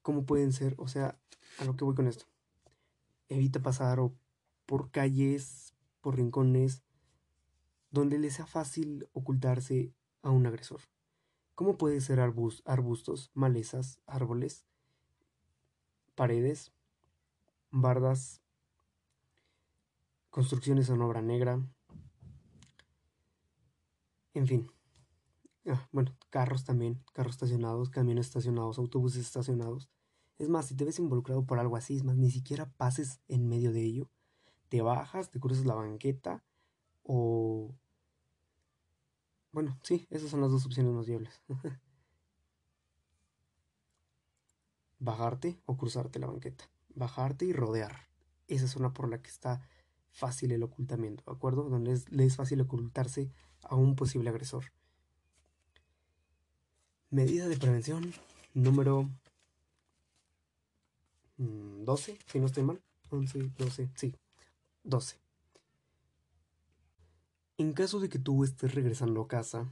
¿Cómo 0.00 0.24
pueden 0.24 0.54
ser? 0.54 0.74
O 0.78 0.88
sea, 0.88 1.18
a 1.58 1.66
lo 1.66 1.76
que 1.76 1.84
voy 1.84 1.94
con 1.94 2.06
esto. 2.06 2.24
Evita 3.28 3.60
pasar 3.60 3.98
por 4.64 4.90
calles, 4.90 5.74
por 6.00 6.16
rincones, 6.16 6.80
donde 7.90 8.18
le 8.18 8.30
sea 8.30 8.46
fácil 8.46 9.06
ocultarse 9.12 9.92
a 10.22 10.30
un 10.30 10.46
agresor. 10.46 10.80
¿Cómo 11.58 11.76
puede 11.76 12.00
ser 12.00 12.20
arbustos, 12.20 13.32
malezas, 13.34 13.98
árboles, 14.06 14.64
paredes, 16.14 16.70
bardas, 17.72 18.40
construcciones 20.30 20.88
en 20.88 21.02
obra 21.02 21.20
negra? 21.20 21.60
En 24.34 24.46
fin, 24.46 24.70
Ah, 25.66 25.88
bueno, 25.90 26.16
carros 26.30 26.64
también, 26.64 27.02
carros 27.12 27.34
estacionados, 27.34 27.90
camiones 27.90 28.26
estacionados, 28.26 28.78
autobuses 28.78 29.26
estacionados. 29.26 29.88
Es 30.38 30.48
más, 30.48 30.66
si 30.66 30.76
te 30.76 30.84
ves 30.84 31.00
involucrado 31.00 31.44
por 31.44 31.58
algo 31.58 31.74
así, 31.74 31.96
es 31.96 32.04
más, 32.04 32.16
ni 32.16 32.30
siquiera 32.30 32.70
pases 32.76 33.20
en 33.26 33.48
medio 33.48 33.72
de 33.72 33.82
ello. 33.82 34.08
Te 34.68 34.80
bajas, 34.80 35.32
te 35.32 35.40
cruzas 35.40 35.66
la 35.66 35.74
banqueta 35.74 36.44
o... 37.02 37.74
Bueno, 39.52 39.78
sí, 39.82 40.06
esas 40.10 40.30
son 40.30 40.40
las 40.40 40.50
dos 40.50 40.66
opciones 40.66 40.92
más 40.92 41.06
viables. 41.06 41.42
Bajarte 44.98 45.60
o 45.64 45.76
cruzarte 45.76 46.18
la 46.18 46.26
banqueta. 46.26 46.68
Bajarte 46.94 47.44
y 47.44 47.52
rodear. 47.52 48.08
Esa 48.46 48.64
es 48.64 48.76
una 48.76 48.92
por 48.92 49.08
la 49.08 49.22
que 49.22 49.30
está 49.30 49.60
fácil 50.10 50.52
el 50.52 50.62
ocultamiento, 50.62 51.22
¿de 51.26 51.36
acuerdo? 51.36 51.68
Donde 51.68 52.00
le 52.10 52.24
es 52.24 52.36
fácil 52.36 52.60
ocultarse 52.60 53.30
a 53.62 53.76
un 53.76 53.94
posible 53.94 54.30
agresor. 54.30 54.72
Medida 57.10 57.48
de 57.48 57.56
prevención 57.56 58.12
número 58.54 59.08
12, 61.36 62.12
mm, 62.12 62.16
si 62.26 62.40
no 62.40 62.46
estoy 62.46 62.64
mal. 62.64 62.82
11, 63.10 63.52
12, 63.56 63.90
sí, 63.94 64.14
12. 64.84 65.27
En 67.60 67.72
caso 67.72 67.98
de 67.98 68.08
que 68.08 68.20
tú 68.20 68.44
estés 68.44 68.72
regresando 68.72 69.20
a 69.20 69.26
casa 69.26 69.68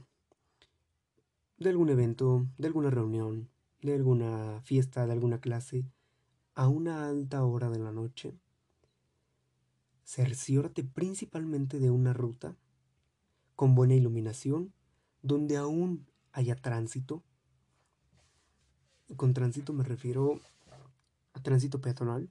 de 1.57 1.69
algún 1.69 1.87
evento, 1.87 2.45
de 2.57 2.67
alguna 2.67 2.89
reunión, 2.89 3.49
de 3.81 3.95
alguna 3.95 4.59
fiesta, 4.61 5.05
de 5.05 5.13
alguna 5.13 5.39
clase, 5.39 5.85
a 6.53 6.67
una 6.67 7.07
alta 7.07 7.45
hora 7.45 7.69
de 7.69 7.79
la 7.79 7.93
noche, 7.93 8.37
cerciórate 10.03 10.83
principalmente 10.83 11.79
de 11.79 11.89
una 11.89 12.11
ruta 12.11 12.57
con 13.55 13.73
buena 13.73 13.95
iluminación, 13.95 14.73
donde 15.21 15.55
aún 15.55 16.05
haya 16.33 16.57
tránsito. 16.57 17.23
Con 19.15 19.33
tránsito 19.33 19.71
me 19.71 19.85
refiero 19.85 20.41
a 21.31 21.41
tránsito 21.41 21.79
peatonal. 21.79 22.29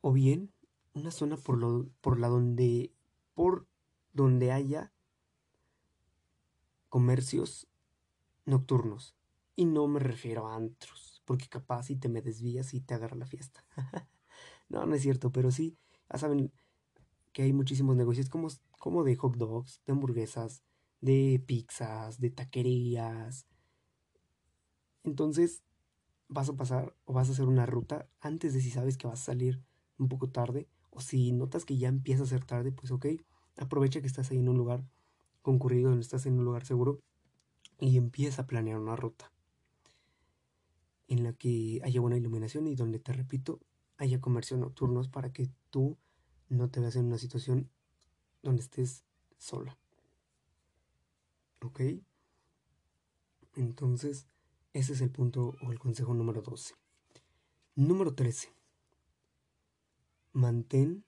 O 0.00 0.12
bien 0.12 0.50
una 0.94 1.12
zona 1.12 1.36
por, 1.36 1.58
lo, 1.58 1.88
por 2.00 2.18
la 2.18 2.26
donde 2.26 2.95
por 3.36 3.68
donde 4.14 4.50
haya 4.50 4.94
comercios 6.88 7.68
nocturnos. 8.46 9.14
Y 9.54 9.66
no 9.66 9.86
me 9.86 10.00
refiero 10.00 10.48
a 10.48 10.56
antros, 10.56 11.22
porque 11.26 11.46
capaz 11.46 11.84
si 11.84 11.96
te 11.96 12.08
me 12.08 12.22
desvías 12.22 12.72
y 12.72 12.80
te 12.80 12.94
agarra 12.94 13.16
la 13.16 13.26
fiesta. 13.26 13.64
no, 14.70 14.86
no 14.86 14.94
es 14.94 15.02
cierto, 15.02 15.30
pero 15.30 15.50
sí, 15.50 15.76
ya 16.10 16.18
saben 16.18 16.50
que 17.32 17.42
hay 17.42 17.52
muchísimos 17.52 17.94
negocios 17.94 18.30
como, 18.30 18.48
como 18.78 19.04
de 19.04 19.16
hot 19.16 19.36
dogs, 19.36 19.82
de 19.84 19.92
hamburguesas, 19.92 20.62
de 21.02 21.42
pizzas, 21.46 22.18
de 22.18 22.30
taquerías. 22.30 23.46
Entonces 25.04 25.62
vas 26.28 26.48
a 26.48 26.56
pasar 26.56 26.96
o 27.04 27.12
vas 27.12 27.28
a 27.28 27.32
hacer 27.32 27.46
una 27.46 27.66
ruta 27.66 28.08
antes 28.20 28.54
de 28.54 28.62
si 28.62 28.70
sabes 28.70 28.96
que 28.96 29.06
vas 29.06 29.20
a 29.20 29.26
salir 29.26 29.62
un 29.98 30.08
poco 30.08 30.30
tarde 30.30 30.68
o 30.96 31.00
si 31.02 31.30
notas 31.30 31.66
que 31.66 31.76
ya 31.76 31.88
empieza 31.88 32.22
a 32.22 32.26
ser 32.26 32.44
tarde, 32.44 32.72
pues 32.72 32.90
ok, 32.90 33.06
aprovecha 33.58 34.00
que 34.00 34.06
estás 34.06 34.30
ahí 34.30 34.38
en 34.38 34.48
un 34.48 34.56
lugar 34.56 34.82
concurrido, 35.42 35.90
donde 35.90 36.02
estás 36.02 36.24
en 36.24 36.38
un 36.38 36.44
lugar 36.46 36.64
seguro 36.64 37.00
y 37.78 37.98
empieza 37.98 38.42
a 38.42 38.46
planear 38.46 38.78
una 38.78 38.96
ruta 38.96 39.30
en 41.08 41.22
la 41.22 41.34
que 41.34 41.80
haya 41.84 42.00
buena 42.00 42.16
iluminación 42.16 42.66
y 42.66 42.74
donde, 42.74 42.98
te 42.98 43.12
repito, 43.12 43.60
haya 43.98 44.22
comercio 44.22 44.56
nocturnos 44.56 45.08
para 45.08 45.32
que 45.34 45.50
tú 45.68 45.98
no 46.48 46.70
te 46.70 46.80
veas 46.80 46.96
en 46.96 47.04
una 47.04 47.18
situación 47.18 47.68
donde 48.42 48.62
estés 48.62 49.04
sola. 49.36 49.76
¿Ok? 51.60 51.80
Entonces, 53.54 54.26
ese 54.72 54.94
es 54.94 55.02
el 55.02 55.10
punto 55.10 55.54
o 55.60 55.72
el 55.72 55.78
consejo 55.78 56.14
número 56.14 56.40
12. 56.40 56.74
Número 57.74 58.14
13. 58.14 58.55
Mantén 60.36 61.02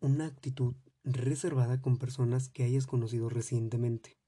una 0.00 0.26
actitud 0.26 0.74
reservada 1.04 1.80
con 1.80 1.96
personas 1.96 2.48
que 2.48 2.64
hayas 2.64 2.88
conocido 2.88 3.28
recientemente. 3.28 4.18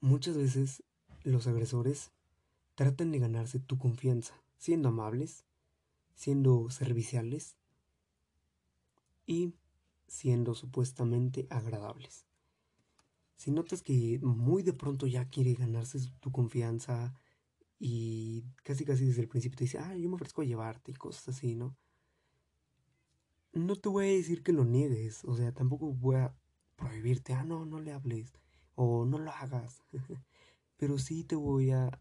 Muchas 0.00 0.36
veces 0.36 0.82
los 1.22 1.46
agresores 1.46 2.10
tratan 2.74 3.12
de 3.12 3.20
ganarse 3.20 3.60
tu 3.60 3.78
confianza, 3.78 4.34
siendo 4.58 4.88
amables, 4.88 5.44
siendo 6.16 6.68
serviciales 6.70 7.54
y 9.26 9.54
siendo 10.08 10.56
supuestamente 10.56 11.46
agradables. 11.50 12.26
Si 13.36 13.52
notas 13.52 13.80
que 13.80 14.18
muy 14.22 14.64
de 14.64 14.72
pronto 14.72 15.06
ya 15.06 15.24
quiere 15.26 15.54
ganarse 15.54 16.00
tu 16.18 16.32
confianza 16.32 17.14
y 17.86 18.46
casi 18.62 18.86
casi 18.86 19.04
desde 19.04 19.20
el 19.20 19.28
principio 19.28 19.58
te 19.58 19.64
dice, 19.64 19.78
ah, 19.78 19.94
yo 19.94 20.08
me 20.08 20.14
ofrezco 20.14 20.40
a 20.40 20.46
llevarte 20.46 20.90
y 20.90 20.94
cosas 20.94 21.28
así, 21.28 21.54
¿no? 21.54 21.76
No 23.52 23.76
te 23.76 23.90
voy 23.90 24.06
a 24.06 24.08
decir 24.08 24.42
que 24.42 24.54
lo 24.54 24.64
niegues, 24.64 25.22
o 25.26 25.36
sea, 25.36 25.52
tampoco 25.52 25.92
voy 25.92 26.16
a 26.16 26.34
prohibirte, 26.76 27.34
ah, 27.34 27.44
no, 27.44 27.66
no 27.66 27.80
le 27.80 27.92
hables 27.92 28.32
o 28.74 29.04
no 29.04 29.18
lo 29.18 29.30
hagas, 29.32 29.82
pero 30.78 30.96
sí 30.96 31.24
te 31.24 31.36
voy 31.36 31.72
a... 31.72 32.00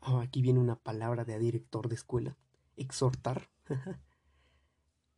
Oh, 0.00 0.20
aquí 0.20 0.40
viene 0.40 0.58
una 0.58 0.76
palabra 0.76 1.26
de 1.26 1.38
director 1.38 1.90
de 1.90 1.94
escuela, 1.94 2.38
exhortar 2.78 3.50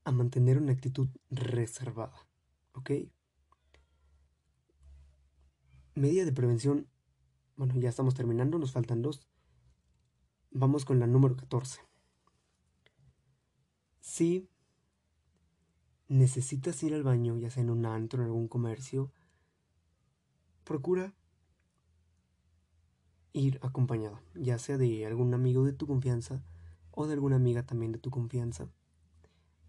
a 0.05 0.11
mantener 0.11 0.59
una 0.59 0.73
actitud 0.73 1.09
reservada, 1.31 2.27
¿ok? 2.73 2.90
Medida 5.95 6.25
de 6.25 6.33
prevención, 6.33 6.88
bueno, 7.55 7.77
ya 7.77 7.90
estamos 7.90 8.14
terminando, 8.14 8.59
nos 8.59 8.73
faltan 8.73 9.01
dos. 9.01 9.29
Vamos 10.57 10.85
con 10.85 11.01
la 11.01 11.09
número 11.09 11.37
14. 11.37 11.81
Si 13.99 14.49
necesitas 16.07 16.81
ir 16.85 16.95
al 16.95 17.03
baño, 17.03 17.37
ya 17.38 17.51
sea 17.51 17.64
en 17.64 17.71
un 17.71 17.85
antro, 17.85 18.23
en 18.23 18.27
algún 18.27 18.47
comercio, 18.47 19.11
procura 20.62 21.12
ir 23.33 23.59
acompañado, 23.62 24.21
ya 24.37 24.61
sea 24.61 24.79
de 24.79 25.05
algún 25.05 25.35
amigo 25.35 25.64
de 25.64 25.73
tu 25.73 25.88
confianza 25.88 26.40
o 26.93 27.09
de 27.09 27.14
alguna 27.14 27.35
amiga 27.35 27.64
también 27.64 27.90
de 27.90 27.99
tu 27.99 28.11
confianza 28.11 28.69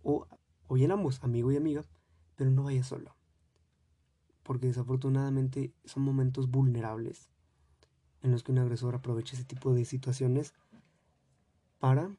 o, 0.03 0.27
bien 0.69 0.91
ambos, 0.91 1.23
amigo 1.23 1.51
y 1.51 1.57
amiga, 1.57 1.83
pero 2.35 2.51
no 2.51 2.61
vayas 2.61 2.85
solo. 2.85 3.15
Porque 4.43 4.67
desafortunadamente 4.67 5.73
son 5.83 6.03
momentos 6.03 6.51
vulnerables 6.51 7.31
en 8.21 8.31
los 8.31 8.43
que 8.43 8.51
un 8.51 8.59
agresor 8.59 8.93
aprovecha 8.93 9.35
ese 9.35 9.45
tipo 9.45 9.73
de 9.73 9.85
situaciones 9.85 10.53
para 11.79 12.15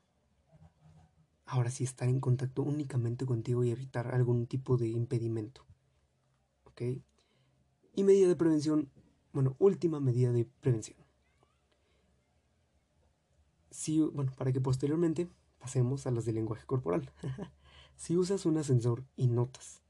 ahora 1.46 1.70
sí 1.70 1.84
estar 1.84 2.08
en 2.08 2.20
contacto 2.20 2.62
únicamente 2.62 3.26
contigo 3.26 3.64
y 3.64 3.70
evitar 3.70 4.14
algún 4.14 4.46
tipo 4.46 4.76
de 4.76 4.88
impedimento. 4.88 5.64
¿Ok? 6.64 6.82
Y 7.94 8.04
medida 8.04 8.28
de 8.28 8.36
prevención, 8.36 8.90
bueno, 9.32 9.56
última 9.58 10.00
medida 10.00 10.32
de 10.32 10.44
prevención. 10.44 10.98
Sí, 13.70 14.00
bueno, 14.00 14.32
para 14.36 14.52
que 14.52 14.60
posteriormente 14.60 15.28
pasemos 15.58 16.06
a 16.06 16.10
las 16.10 16.24
de 16.24 16.32
lenguaje 16.32 16.66
corporal. 16.66 17.10
Si 17.98 18.14
usas 18.14 18.44
un 18.44 18.58
ascensor 18.58 19.04
y 19.16 19.26
notas 19.26 19.80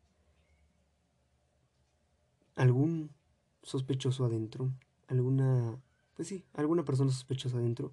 algún 2.56 3.10
sospechoso 3.62 4.24
adentro, 4.24 4.72
alguna, 5.06 5.78
pues 6.14 6.28
sí, 6.28 6.44
alguna 6.54 6.84
persona 6.84 7.12
sospechosa 7.12 7.58
adentro, 7.58 7.92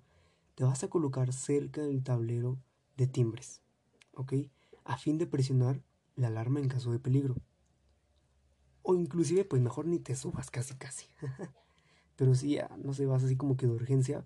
te 0.56 0.64
vas 0.64 0.84
a 0.84 0.90
colocar 0.90 1.34
cerca 1.34 1.82
del 1.82 2.04
tablero 2.04 2.60
de 2.98 3.08
timbres, 3.08 3.62
¿ok? 4.14 4.34
A 4.84 4.98
fin 4.98 5.18
de 5.18 5.28
presionar 5.28 5.82
la 6.16 6.28
alarma 6.28 6.60
en 6.60 6.70
caso 6.70 6.92
de 6.92 7.00
peligro. 7.00 7.36
O 8.82 8.96
inclusive, 8.96 9.46
pues 9.46 9.62
mejor 9.62 9.88
ni 9.88 10.00
te 10.00 10.16
subas 10.16 10.52
casi 10.52 10.76
casi. 10.76 11.08
Pero 12.16 12.36
si 12.36 12.56
ya 12.56 12.70
no 12.84 12.94
se 12.94 13.06
vas 13.06 13.24
así 13.24 13.36
como 13.36 13.58
que 13.58 13.66
de 13.66 13.74
urgencia, 13.74 14.26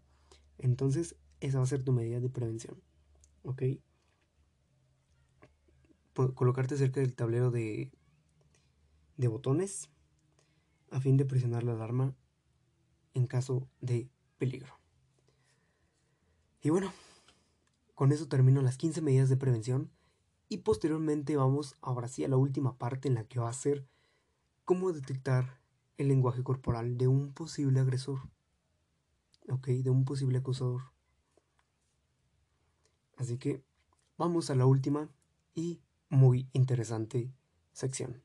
entonces 0.58 1.16
esa 1.40 1.60
va 1.60 1.63
a 1.63 1.68
ser 1.68 1.84
tu 1.84 1.94
medida 1.94 2.20
de 2.20 2.30
prevención, 2.30 2.82
¿ok? 3.44 3.63
colocarte 6.34 6.78
cerca 6.78 7.00
del 7.00 7.13
tablero 7.13 7.52
de, 7.52 7.92
de 9.18 9.28
botones 9.28 9.92
a 10.90 11.00
fin 11.00 11.16
de 11.16 11.26
presionar 11.26 11.63
la 11.63 11.74
alarma 11.74 12.16
en 13.13 13.28
caso 13.28 13.70
de 13.82 14.10
peligro. 14.40 14.74
Y 16.62 16.70
bueno, 16.70 16.91
con 17.93 18.12
eso 18.12 18.28
termino 18.28 18.62
las 18.62 18.78
15 18.78 19.02
medidas 19.02 19.30
de 19.30 19.38
prevención 19.38 19.91
y 20.50 20.58
posteriormente 20.60 21.36
vamos 21.36 21.76
ahora 21.82 22.08
sí 22.08 22.24
a 22.24 22.28
la 22.28 22.38
última 22.38 22.78
parte 22.78 23.08
en 23.08 23.15
la 23.15 23.26
que 23.26 23.39
va 23.39 23.50
a 23.50 23.54
ser 23.54 23.88
cómo 24.65 24.91
detectar 24.91 25.60
el 25.98 26.08
lenguaje 26.08 26.43
corporal 26.43 26.98
de 26.98 27.08
un 27.08 27.34
posible 27.34 27.80
agresor. 27.80 28.30
Ok, 29.50 29.67
de 29.67 29.89
un 29.89 30.06
posible 30.06 30.39
acusador. 30.39 30.82
Así 33.17 33.38
que 33.38 33.63
vamos 34.17 34.50
a 34.50 34.56
la 34.56 34.65
última 34.65 35.10
y 35.54 35.82
muy 36.10 36.50
interesante 36.54 37.32
sección. 37.72 38.22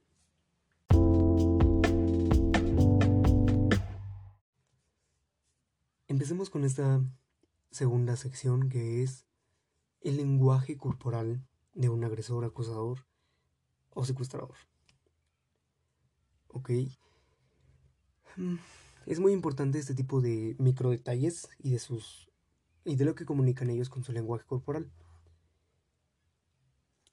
Empecemos 6.08 6.50
con 6.50 6.64
esta 6.64 7.02
segunda 7.72 8.16
sección 8.16 8.68
que 8.68 9.02
es 9.02 9.26
el 10.00 10.18
lenguaje 10.18 10.76
corporal 10.76 11.44
de 11.74 11.88
un 11.88 12.04
agresor, 12.04 12.44
acusador 12.44 13.06
o 13.90 14.04
secuestrador. 14.04 14.54
Ok. 16.48 16.70
Mm, 18.36 18.56
es 19.06 19.18
muy 19.18 19.32
importante 19.32 19.78
este 19.78 19.94
tipo 19.94 20.20
de 20.20 20.54
micro 20.58 20.90
detalles 20.90 21.48
y 21.58 21.70
de 21.70 21.78
sus 21.78 22.30
y 22.84 22.96
de 22.96 23.04
lo 23.04 23.14
que 23.14 23.26
comunican 23.26 23.70
ellos 23.70 23.88
con 23.88 24.04
su 24.04 24.12
lenguaje 24.12 24.44
corporal. 24.44 24.90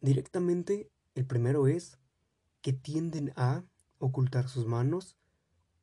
Directamente, 0.01 0.91
el 1.15 1.25
primero 1.25 1.67
es 1.67 1.99
que 2.61 2.73
tienden 2.73 3.31
a 3.35 3.63
ocultar 3.99 4.49
sus 4.49 4.65
manos 4.65 5.17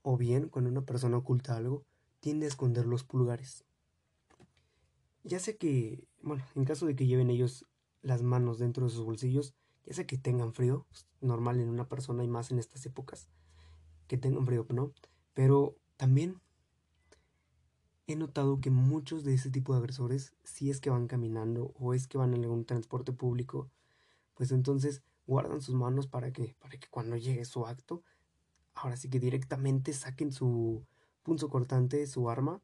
o 0.03 0.17
bien 0.17 0.49
cuando 0.49 0.71
una 0.71 0.85
persona 0.85 1.17
oculta 1.17 1.57
algo, 1.57 1.85
tiende 2.21 2.47
a 2.47 2.49
esconder 2.49 2.87
los 2.87 3.05
pulgares. 3.05 3.66
Ya 5.27 5.41
sea 5.41 5.57
que, 5.57 6.07
bueno, 6.23 6.45
en 6.55 6.65
caso 6.65 6.87
de 6.87 6.95
que 6.95 7.07
lleven 7.07 7.31
ellos 7.31 7.67
las 8.01 8.23
manos 8.23 8.59
dentro 8.59 8.85
de 8.85 8.93
sus 8.93 9.05
bolsillos, 9.05 9.55
ya 9.85 9.93
sea 9.93 10.07
que 10.07 10.19
tengan 10.19 10.53
frío, 10.53 10.87
normal 11.21 11.59
en 11.59 11.69
una 11.69 11.89
persona 11.89 12.23
y 12.23 12.29
más 12.29 12.53
en 12.53 12.61
estas 12.61 12.87
épocas, 12.87 13.29
que 14.07 14.19
tengan 14.19 14.47
frío, 14.47 14.65
¿no? 14.71 14.93
Pero 15.35 15.77
también 15.97 16.41
he 18.07 18.15
notado 18.15 18.61
que 18.61 18.71
muchos 18.71 19.25
de 19.25 19.35
ese 19.35 19.51
tipo 19.51 19.73
de 19.73 19.81
agresores, 19.81 20.33
si 20.45 20.71
es 20.71 20.81
que 20.81 20.91
van 20.91 21.09
caminando 21.09 21.73
o 21.75 21.93
es 21.93 22.07
que 22.07 22.19
van 22.19 22.33
en 22.33 22.45
algún 22.45 22.65
transporte 22.65 23.13
público, 23.13 23.69
pues 24.35 24.53
entonces 24.53 25.03
guardan 25.27 25.61
sus 25.61 25.75
manos 25.75 26.07
para 26.07 26.33
que, 26.33 26.55
para 26.61 26.79
que 26.79 26.87
cuando 26.89 27.17
llegue 27.17 27.45
su 27.45 27.67
acto, 27.67 28.05
ahora 28.75 28.97
sí 28.97 29.11
que 29.11 29.19
directamente 29.19 29.93
saquen 29.93 30.31
su 30.31 30.87
punzo 31.25 31.49
cortante, 31.49 32.07
su 32.07 32.31
arma. 32.31 32.63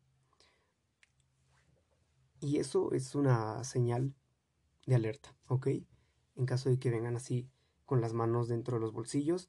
Y 2.42 2.58
eso 2.58 2.90
es 2.90 3.14
una 3.14 3.62
señal 3.62 4.16
de 4.86 4.96
alerta, 4.96 5.32
¿ok? 5.46 5.68
En 6.34 6.44
caso 6.44 6.70
de 6.70 6.78
que 6.78 6.90
vengan 6.90 7.14
así 7.14 7.48
con 7.86 8.00
las 8.00 8.14
manos 8.14 8.48
dentro 8.48 8.74
de 8.74 8.80
los 8.80 8.92
bolsillos, 8.92 9.48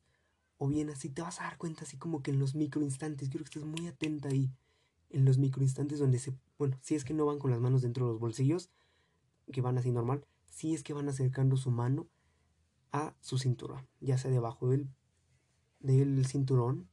o 0.60 0.68
bien 0.68 0.92
así 0.92 1.10
te 1.10 1.24
vas 1.24 1.42
a 1.42 1.46
dar 1.46 1.58
cuenta 1.58 1.86
así 1.86 1.98
como 1.98 2.22
que 2.22 2.30
en 2.30 2.38
los 2.38 2.54
microinstantes, 2.54 3.30
quiero 3.30 3.46
que 3.46 3.50
estés 3.50 3.66
muy 3.66 3.88
atenta 3.88 4.30
ahí, 4.30 4.52
en 5.10 5.26
los 5.26 5.40
microinstantes 5.40 5.98
donde 5.98 6.20
se, 6.20 6.38
bueno, 6.60 6.78
si 6.82 6.94
es 6.94 7.04
que 7.04 7.16
no 7.16 7.26
van 7.26 7.40
con 7.40 7.50
las 7.50 7.60
manos 7.60 7.82
dentro 7.82 8.06
de 8.06 8.12
los 8.12 8.20
bolsillos, 8.20 8.70
que 9.52 9.62
van 9.62 9.80
así 9.80 9.92
normal, 9.92 10.24
si 10.52 10.76
es 10.76 10.84
que 10.84 10.94
van 10.94 11.10
acercando 11.10 11.58
su 11.58 11.72
mano 11.72 12.08
a 12.92 13.16
su 13.22 13.40
cintura, 13.40 13.88
ya 14.02 14.20
sea 14.20 14.30
debajo 14.30 14.70
del, 14.70 14.88
del 15.80 16.28
cinturón 16.28 16.88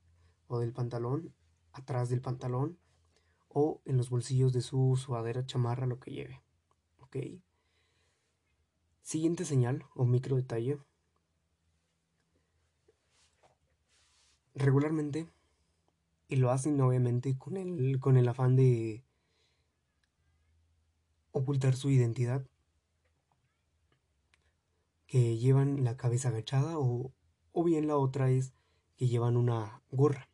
o 0.48 0.60
del 0.60 0.72
pantalón, 0.72 1.34
atrás 1.72 2.08
del 2.08 2.22
pantalón 2.22 2.78
o 3.52 3.82
en 3.84 3.96
los 3.96 4.10
bolsillos 4.10 4.52
de 4.52 4.62
su 4.62 4.96
sudadera, 4.96 5.44
chamarra, 5.44 5.86
lo 5.86 5.98
que 5.98 6.12
lleve. 6.12 6.40
¿Ok? 7.00 7.16
Siguiente 9.02 9.44
señal 9.44 9.84
o 9.94 10.04
micro 10.06 10.36
detalle. 10.36 10.78
Regularmente, 14.54 15.28
y 16.28 16.36
lo 16.36 16.50
hacen 16.50 16.80
obviamente 16.80 17.36
con 17.36 17.56
el, 17.56 17.98
con 17.98 18.16
el 18.16 18.28
afán 18.28 18.54
de 18.56 19.04
ocultar 21.32 21.74
su 21.74 21.90
identidad, 21.90 22.46
que 25.06 25.38
llevan 25.38 25.82
la 25.82 25.96
cabeza 25.96 26.28
agachada 26.28 26.78
o, 26.78 27.12
o 27.52 27.64
bien 27.64 27.88
la 27.88 27.96
otra 27.96 28.30
es 28.30 28.52
que 28.96 29.08
llevan 29.08 29.36
una 29.36 29.82
gorra. 29.90 30.29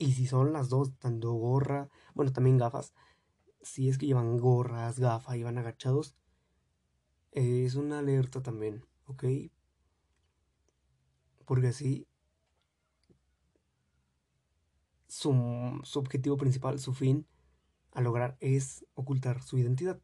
Y 0.00 0.12
si 0.12 0.26
son 0.26 0.54
las 0.54 0.70
dos, 0.70 0.96
tanto 0.98 1.30
gorra, 1.34 1.90
bueno, 2.14 2.32
también 2.32 2.56
gafas, 2.56 2.94
si 3.60 3.90
es 3.90 3.98
que 3.98 4.06
llevan 4.06 4.38
gorras, 4.38 4.98
gafas 4.98 5.36
y 5.36 5.42
van 5.42 5.58
agachados, 5.58 6.16
es 7.32 7.74
una 7.74 7.98
alerta 7.98 8.42
también, 8.42 8.82
¿ok? 9.04 9.24
Porque 11.44 11.66
así 11.66 12.08
su, 15.06 15.80
su 15.82 15.98
objetivo 15.98 16.38
principal, 16.38 16.78
su 16.80 16.94
fin 16.94 17.26
a 17.92 18.00
lograr 18.00 18.38
es 18.40 18.86
ocultar 18.94 19.42
su 19.42 19.58
identidad. 19.58 20.00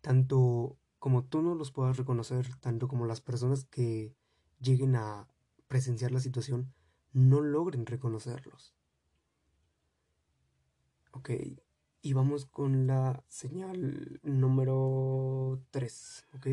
Tanto 0.00 0.78
como 1.00 1.24
tú 1.24 1.42
no 1.42 1.56
los 1.56 1.72
puedas 1.72 1.96
reconocer, 1.96 2.54
tanto 2.60 2.86
como 2.86 3.04
las 3.04 3.20
personas 3.20 3.64
que 3.64 4.14
lleguen 4.60 4.94
a 4.94 5.26
presenciar 5.66 6.12
la 6.12 6.20
situación 6.20 6.72
no 7.12 7.40
logren 7.40 7.84
reconocerlos. 7.84 8.75
Ok, 11.16 11.30
y 12.02 12.12
vamos 12.12 12.44
con 12.44 12.86
la 12.86 13.24
señal 13.26 14.20
número 14.22 15.62
3, 15.70 16.26
ok. 16.34 16.46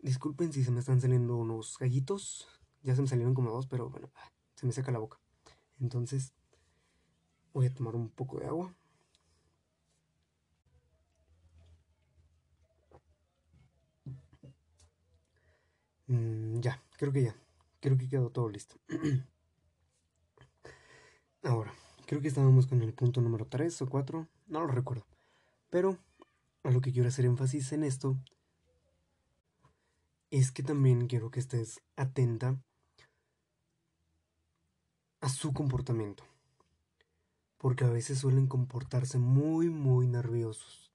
Disculpen 0.00 0.52
si 0.52 0.64
se 0.64 0.70
me 0.70 0.80
están 0.80 1.00
saliendo 1.00 1.36
unos 1.36 1.76
gallitos, 1.78 2.48
ya 2.82 2.96
se 2.96 3.02
me 3.02 3.08
salieron 3.08 3.34
como 3.34 3.50
dos, 3.52 3.66
pero 3.66 3.90
bueno, 3.90 4.10
ah, 4.16 4.32
se 4.54 4.66
me 4.66 4.72
seca 4.72 4.90
la 4.90 4.98
boca. 5.00 5.20
Entonces, 5.80 6.32
voy 7.52 7.66
a 7.66 7.72
tomar 7.74 7.94
un 7.94 8.08
poco 8.10 8.40
de 8.40 8.46
agua. 8.46 8.74
Mm, 16.08 16.60
ya, 16.60 16.82
creo 16.98 17.12
que 17.12 17.22
ya. 17.22 17.34
Creo 17.80 17.96
que 17.96 18.08
quedó 18.08 18.30
todo 18.30 18.48
listo. 18.50 18.76
Ahora, 21.42 21.72
creo 22.10 22.20
que 22.20 22.26
estábamos 22.26 22.66
con 22.66 22.82
el 22.82 22.92
punto 22.92 23.20
número 23.20 23.46
3 23.46 23.82
o 23.82 23.88
4, 23.88 24.26
no 24.48 24.60
lo 24.62 24.66
recuerdo. 24.66 25.06
Pero 25.70 25.96
a 26.64 26.72
lo 26.72 26.80
que 26.80 26.90
quiero 26.90 27.06
hacer 27.06 27.24
énfasis 27.24 27.70
en 27.70 27.84
esto 27.84 28.16
es 30.32 30.50
que 30.50 30.64
también 30.64 31.06
quiero 31.06 31.30
que 31.30 31.38
estés 31.38 31.80
atenta 31.94 32.60
a 35.20 35.28
su 35.28 35.52
comportamiento. 35.52 36.24
Porque 37.58 37.84
a 37.84 37.90
veces 37.90 38.18
suelen 38.18 38.48
comportarse 38.48 39.20
muy, 39.20 39.70
muy 39.70 40.08
nerviosos. 40.08 40.90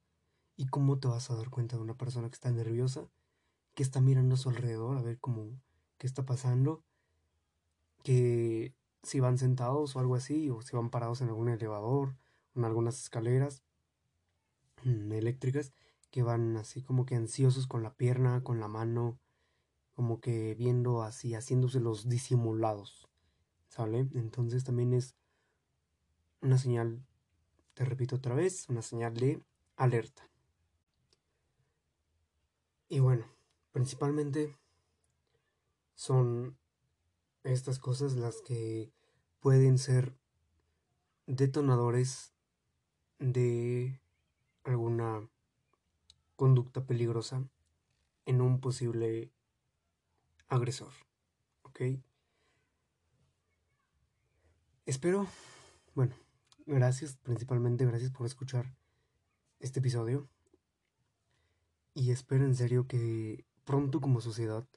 ¿Y 0.58 0.66
cómo 0.66 1.00
te 1.00 1.08
vas 1.08 1.32
a 1.32 1.36
dar 1.38 1.50
cuenta 1.50 1.78
de 1.78 1.84
una 1.84 1.96
persona 1.96 2.28
que 2.28 2.36
está 2.36 2.52
nerviosa? 2.52 3.08
que 3.74 3.84
está 3.84 4.02
mirando 4.02 4.36
a 4.36 4.38
su 4.38 4.50
alrededor 4.50 4.98
a 4.98 5.02
ver 5.02 5.18
cómo 5.20 5.48
qué 5.98 6.08
está 6.08 6.26
pasando, 6.26 6.84
que 8.04 8.74
si 9.06 9.20
van 9.20 9.38
sentados 9.38 9.96
o 9.96 10.00
algo 10.00 10.16
así, 10.16 10.50
o 10.50 10.62
si 10.62 10.76
van 10.76 10.90
parados 10.90 11.22
en 11.22 11.30
algún 11.30 11.50
elevador, 11.50 12.16
en 12.56 12.66
algunas 12.66 13.00
escaleras 13.00 13.64
mm, 14.84 15.12
eléctricas, 15.14 15.74
que 16.12 16.24
van 16.24 16.58
así 16.58 16.82
como 16.82 17.06
que 17.06 17.16
ansiosos 17.16 17.68
con 17.68 17.84
la 17.84 17.94
pierna, 17.94 18.44
con 18.44 18.60
la 18.60 18.68
mano, 18.68 19.20
como 19.94 20.20
que 20.20 20.56
viendo 20.56 21.04
así, 21.04 21.34
haciéndose 21.36 21.80
los 21.80 22.10
disimulados, 22.10 23.08
¿sale? 23.68 24.08
Entonces 24.14 24.64
también 24.64 24.94
es 24.94 25.16
una 26.42 26.58
señal, 26.58 27.06
te 27.74 27.86
repito 27.86 28.18
otra 28.18 28.36
vez, 28.36 28.68
una 28.70 28.82
señal 28.82 29.16
de 29.16 29.42
alerta. 29.78 30.30
Y 32.88 33.00
bueno, 33.00 33.26
Principalmente 33.76 34.58
son 35.96 36.58
estas 37.44 37.78
cosas 37.78 38.16
las 38.16 38.42
que 38.42 38.94
pueden 39.46 39.78
ser 39.78 40.18
detonadores 41.28 42.34
de 43.20 44.02
alguna 44.64 45.30
conducta 46.36 46.88
peligrosa 46.88 47.48
en 48.26 48.42
un 48.42 48.60
posible 48.60 49.32
agresor. 50.48 50.92
¿Ok? 51.62 51.80
Espero, 54.88 55.28
bueno, 55.94 56.16
gracias, 56.66 57.16
principalmente 57.18 57.86
gracias 57.86 58.10
por 58.10 58.26
escuchar 58.26 58.76
este 59.60 59.78
episodio. 59.78 60.28
Y 61.94 62.10
espero 62.10 62.46
en 62.46 62.56
serio 62.56 62.88
que 62.88 63.46
pronto 63.64 64.02
como 64.02 64.22
sociedad 64.22 64.68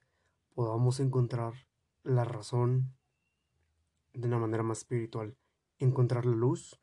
podamos 0.55 1.01
encontrar 1.01 1.55
la 2.03 2.25
razón 2.25 2.98
de 4.19 4.29
una 4.29 4.39
manera 4.39 4.63
más 4.63 4.79
espiritual, 4.79 5.37
encontrar 5.79 6.27
la 6.27 6.35
luz 6.35 6.79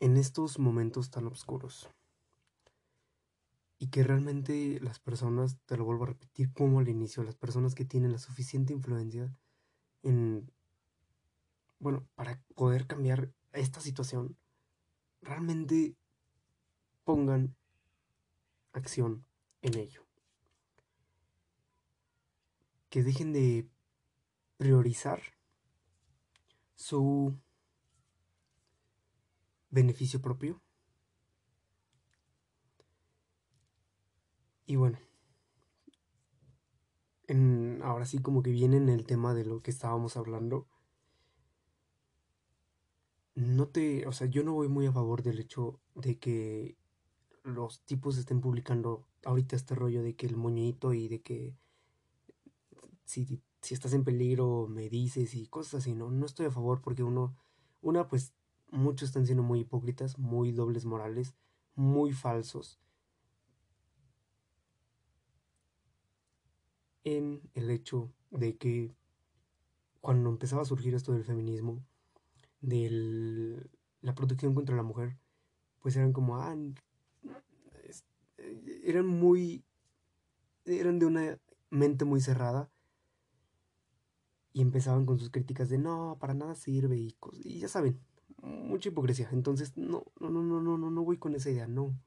en 0.00 0.16
estos 0.16 0.58
momentos 0.58 1.10
tan 1.10 1.26
oscuros. 1.26 1.88
Y 3.78 3.88
que 3.88 4.02
realmente 4.02 4.78
las 4.80 4.98
personas, 4.98 5.58
te 5.66 5.76
lo 5.76 5.84
vuelvo 5.84 6.04
a 6.04 6.08
repetir 6.08 6.52
como 6.52 6.78
al 6.78 6.88
inicio, 6.88 7.22
las 7.22 7.36
personas 7.36 7.74
que 7.74 7.84
tienen 7.84 8.12
la 8.12 8.18
suficiente 8.18 8.72
influencia 8.72 9.34
en, 10.02 10.50
bueno, 11.78 12.06
para 12.14 12.42
poder 12.54 12.86
cambiar 12.86 13.32
esta 13.52 13.80
situación, 13.80 14.36
realmente 15.22 15.96
pongan 17.04 17.56
acción 18.72 19.24
en 19.62 19.78
ello. 19.78 20.04
que 22.94 23.02
dejen 23.02 23.32
de 23.32 23.68
priorizar 24.56 25.20
su 26.84 27.34
beneficio 29.70 30.20
propio. 30.20 30.60
Y 34.66 34.76
bueno, 34.76 34.98
en, 37.26 37.80
ahora 37.82 38.04
sí 38.04 38.18
como 38.18 38.42
que 38.42 38.50
viene 38.50 38.76
en 38.76 38.90
el 38.90 39.06
tema 39.06 39.32
de 39.32 39.46
lo 39.46 39.62
que 39.62 39.70
estábamos 39.70 40.18
hablando. 40.18 40.66
No 43.34 43.68
te, 43.68 44.06
o 44.06 44.12
sea, 44.12 44.26
yo 44.26 44.44
no 44.44 44.52
voy 44.52 44.68
muy 44.68 44.84
a 44.84 44.92
favor 44.92 45.22
del 45.22 45.38
hecho 45.38 45.80
de 45.94 46.18
que 46.18 46.76
los 47.44 47.82
tipos 47.86 48.18
estén 48.18 48.42
publicando 48.42 49.06
ahorita 49.24 49.56
este 49.56 49.74
rollo 49.74 50.02
de 50.02 50.16
que 50.16 50.26
el 50.26 50.36
moñito 50.36 50.92
y 50.92 51.08
de 51.08 51.22
que 51.22 51.56
si, 53.06 53.40
estás 53.72 53.94
en 53.94 54.04
peligro 54.04 54.66
me 54.68 54.90
dices 54.90 55.34
y 55.34 55.46
cosas 55.46 55.74
así, 55.80 55.94
¿no? 55.94 56.10
No 56.10 56.26
estoy 56.26 56.46
a 56.46 56.50
favor 56.50 56.82
porque 56.82 57.02
uno, 57.02 57.34
una, 57.80 58.08
pues 58.08 58.34
muchos 58.70 59.08
están 59.08 59.24
siendo 59.24 59.42
muy 59.42 59.60
hipócritas, 59.60 60.18
muy 60.18 60.52
dobles 60.52 60.84
morales, 60.84 61.34
muy 61.74 62.12
falsos 62.12 62.78
en 67.04 67.42
el 67.54 67.70
hecho 67.70 68.10
de 68.30 68.56
que 68.56 68.94
cuando 70.00 70.30
empezaba 70.30 70.62
a 70.62 70.66
surgir 70.66 70.94
esto 70.94 71.12
del 71.12 71.24
feminismo, 71.24 71.82
de 72.60 73.70
la 74.00 74.14
protección 74.14 74.54
contra 74.54 74.76
la 74.76 74.82
mujer, 74.82 75.16
pues 75.80 75.96
eran 75.96 76.12
como, 76.12 76.38
ah, 76.38 76.56
eran 78.84 79.06
muy, 79.06 79.64
eran 80.64 80.98
de 80.98 81.06
una 81.06 81.38
mente 81.70 82.04
muy 82.04 82.20
cerrada 82.20 82.70
y 84.54 84.62
empezaban 84.62 85.04
con 85.04 85.18
sus 85.18 85.30
críticas 85.30 85.68
de 85.68 85.78
no, 85.78 86.16
para 86.20 86.32
nada 86.32 86.54
sirve 86.54 86.96
y, 86.96 87.16
y 87.42 87.58
ya 87.58 87.68
saben, 87.68 88.00
mucha 88.40 88.88
hipocresía. 88.88 89.28
Entonces, 89.32 89.76
no, 89.76 90.04
no, 90.20 90.30
no, 90.30 90.42
no, 90.42 90.60
no, 90.60 90.78
no, 90.78 90.90
no 90.90 91.04
voy 91.04 91.18
con 91.18 91.34
esa 91.34 91.50
idea, 91.50 91.66
no. 91.66 91.98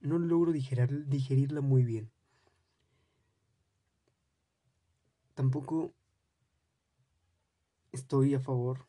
No 0.00 0.18
logro 0.18 0.52
digerir, 0.52 1.06
digerirla 1.08 1.62
muy 1.62 1.84
bien. 1.84 2.12
Tampoco 5.34 5.94
estoy 7.90 8.34
a 8.34 8.40
favor 8.40 8.86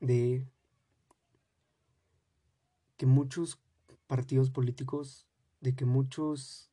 de 0.00 0.46
que 2.98 3.06
muchos 3.06 3.58
partidos 4.06 4.50
políticos, 4.50 5.26
de 5.62 5.74
que 5.74 5.86
muchos, 5.86 6.70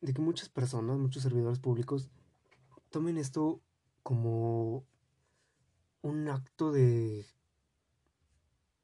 de 0.00 0.12
que 0.12 0.20
muchas 0.20 0.48
personas, 0.48 0.98
muchos 0.98 1.22
servidores 1.22 1.60
públicos 1.60 2.10
tomen 2.90 3.16
esto 3.16 3.62
como 4.08 4.86
un 6.00 6.28
acto 6.28 6.72
de 6.72 7.26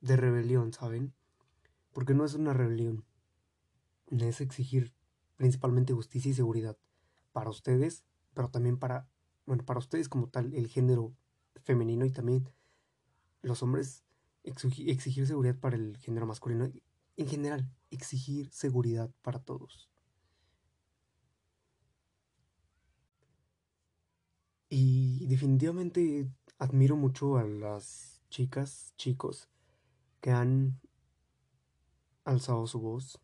de 0.02 0.16
rebelión, 0.16 0.74
¿saben? 0.74 1.14
Porque 1.94 2.12
no 2.12 2.26
es 2.26 2.34
una 2.34 2.52
rebelión, 2.52 3.06
es 4.10 4.42
exigir 4.42 4.92
principalmente 5.36 5.94
justicia 5.94 6.30
y 6.30 6.34
seguridad 6.34 6.76
para 7.32 7.48
ustedes, 7.48 8.04
pero 8.34 8.50
también 8.50 8.76
para, 8.76 9.08
bueno, 9.46 9.64
para 9.64 9.78
ustedes 9.78 10.10
como 10.10 10.28
tal, 10.28 10.52
el 10.52 10.68
género 10.68 11.16
femenino 11.62 12.04
y 12.04 12.10
también 12.10 12.46
los 13.40 13.62
hombres 13.62 14.04
exigir 14.42 15.26
seguridad 15.26 15.56
para 15.58 15.76
el 15.76 15.96
género 15.96 16.26
masculino, 16.26 16.70
en 17.16 17.28
general, 17.28 17.66
exigir 17.90 18.50
seguridad 18.50 19.10
para 19.22 19.38
todos. 19.38 19.88
Y 24.76 25.03
definitivamente 25.26 26.30
admiro 26.58 26.96
mucho 26.96 27.36
a 27.36 27.44
las 27.44 28.22
chicas, 28.30 28.94
chicos, 28.96 29.48
que 30.20 30.30
han 30.30 30.80
alzado 32.24 32.66
su 32.66 32.80
voz. 32.80 33.20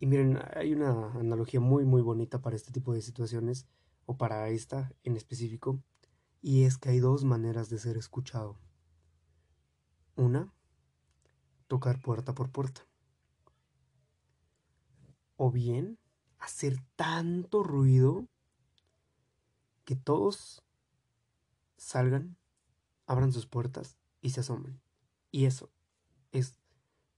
Y 0.00 0.06
miren, 0.06 0.38
hay 0.54 0.72
una 0.72 1.12
analogía 1.12 1.60
muy 1.60 1.84
muy 1.84 2.02
bonita 2.02 2.40
para 2.40 2.56
este 2.56 2.72
tipo 2.72 2.94
de 2.94 3.02
situaciones, 3.02 3.66
o 4.06 4.16
para 4.16 4.48
esta 4.48 4.90
en 5.04 5.16
específico, 5.16 5.82
y 6.40 6.64
es 6.64 6.78
que 6.78 6.88
hay 6.88 6.98
dos 6.98 7.24
maneras 7.24 7.68
de 7.68 7.78
ser 7.78 7.98
escuchado. 7.98 8.58
Una, 10.16 10.50
tocar 11.66 12.00
puerta 12.00 12.34
por 12.34 12.50
puerta. 12.50 12.86
O 15.36 15.50
bien 15.50 15.98
hacer 16.38 16.78
tanto 16.96 17.62
ruido 17.62 18.26
que 19.88 19.96
todos 19.96 20.62
salgan, 21.78 22.36
abran 23.06 23.32
sus 23.32 23.46
puertas 23.46 23.96
y 24.20 24.28
se 24.28 24.40
asomen. 24.40 24.82
Y 25.30 25.46
eso 25.46 25.72
es 26.30 26.60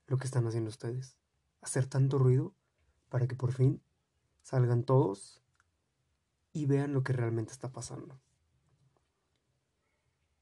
lo 0.07 0.19
que 0.19 0.27
están 0.27 0.47
haciendo 0.47 0.71
ustedes. 0.71 1.19
Hacer 1.63 1.87
tanto 1.87 2.17
ruido 2.17 2.55
para 3.09 3.27
que 3.27 3.35
por 3.35 3.51
fin 3.51 3.83
salgan 4.45 4.85
todos 4.85 5.43
y 6.53 6.67
vean 6.67 6.93
lo 6.93 7.03
que 7.03 7.13
realmente 7.13 7.51
está 7.51 7.73
pasando. 7.73 8.21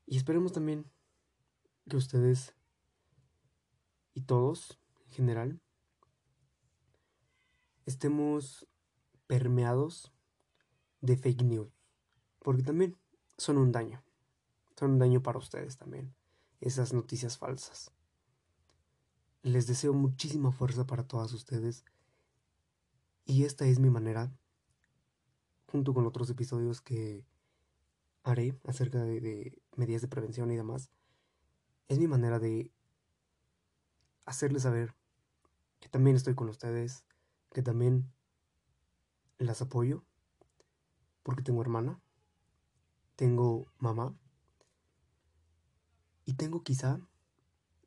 Y 0.04 0.18
esperemos 0.18 0.52
también 0.52 0.84
que 1.88 1.96
ustedes 1.96 2.54
y 4.12 4.20
todos 4.20 4.78
en 5.06 5.12
general 5.12 5.60
estemos 7.86 8.68
permeados 9.26 10.12
de 11.00 11.16
fake 11.16 11.42
news. 11.44 11.77
Porque 12.48 12.62
también 12.62 12.96
son 13.36 13.58
un 13.58 13.72
daño. 13.72 14.02
Son 14.74 14.92
un 14.92 14.98
daño 14.98 15.22
para 15.22 15.36
ustedes 15.36 15.76
también. 15.76 16.14
Esas 16.62 16.94
noticias 16.94 17.36
falsas. 17.36 17.90
Les 19.42 19.66
deseo 19.66 19.92
muchísima 19.92 20.50
fuerza 20.50 20.86
para 20.86 21.06
todas 21.06 21.34
ustedes. 21.34 21.84
Y 23.26 23.44
esta 23.44 23.66
es 23.66 23.78
mi 23.78 23.90
manera, 23.90 24.32
junto 25.70 25.92
con 25.92 26.06
otros 26.06 26.30
episodios 26.30 26.80
que 26.80 27.22
haré 28.22 28.58
acerca 28.64 29.04
de, 29.04 29.60
medidas 29.76 30.00
de 30.00 30.08
prevención 30.08 30.50
y 30.50 30.56
demás, 30.56 30.88
es 31.88 31.98
mi 31.98 32.08
manera 32.08 32.38
de 32.38 32.72
hacerles 34.24 34.62
saber 34.62 34.94
que 35.80 35.90
también 35.90 36.16
estoy 36.16 36.34
con 36.34 36.48
ustedes, 36.48 37.04
que 37.52 37.60
también 37.60 38.10
las 39.36 39.60
apoyo, 39.60 40.02
porque 41.22 41.42
tengo 41.42 41.60
hermana, 41.60 42.00
tengo 43.18 43.66
mamá 43.78 44.16
y 46.24 46.34
tengo 46.34 46.62
quizá, 46.62 47.00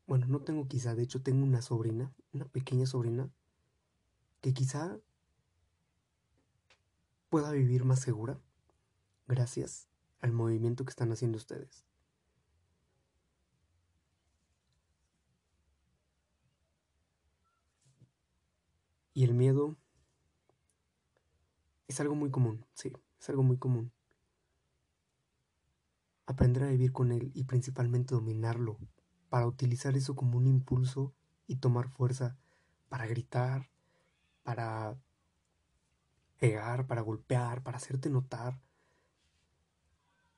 bueno, 0.06 0.26
no 0.26 0.42
tengo 0.42 0.68
quizá, 0.68 0.94
de 0.94 1.04
hecho 1.04 1.22
tengo 1.22 1.42
una 1.42 1.62
sobrina, 1.62 2.12
una 2.34 2.44
pequeña 2.44 2.84
sobrina, 2.84 3.30
que 4.42 4.52
quizá 4.52 4.98
pueda 7.30 7.50
vivir 7.50 7.86
más 7.86 8.00
segura 8.00 8.38
gracias 9.26 9.88
al 10.20 10.32
movimiento 10.32 10.84
que 10.84 10.90
están 10.90 11.10
haciendo 11.12 11.38
ustedes. 11.38 11.86
Y 19.14 19.24
el 19.24 19.32
miedo 19.32 19.76
es 21.88 21.98
algo 22.00 22.14
muy 22.14 22.30
común, 22.30 22.66
sí, 22.74 22.92
es 23.18 23.30
algo 23.30 23.42
muy 23.42 23.56
común. 23.56 23.92
Aprender 26.26 26.62
a 26.64 26.68
vivir 26.68 26.92
con 26.92 27.12
él 27.12 27.30
y 27.34 27.44
principalmente 27.44 28.14
dominarlo, 28.14 28.78
para 29.28 29.46
utilizar 29.46 29.96
eso 29.96 30.14
como 30.14 30.38
un 30.38 30.46
impulso 30.46 31.14
y 31.46 31.56
tomar 31.56 31.88
fuerza 31.88 32.36
para 32.88 33.06
gritar, 33.06 33.70
para 34.42 34.96
pegar, 36.38 36.86
para 36.86 37.00
golpear, 37.00 37.62
para 37.62 37.78
hacerte 37.78 38.10
notar. 38.10 38.60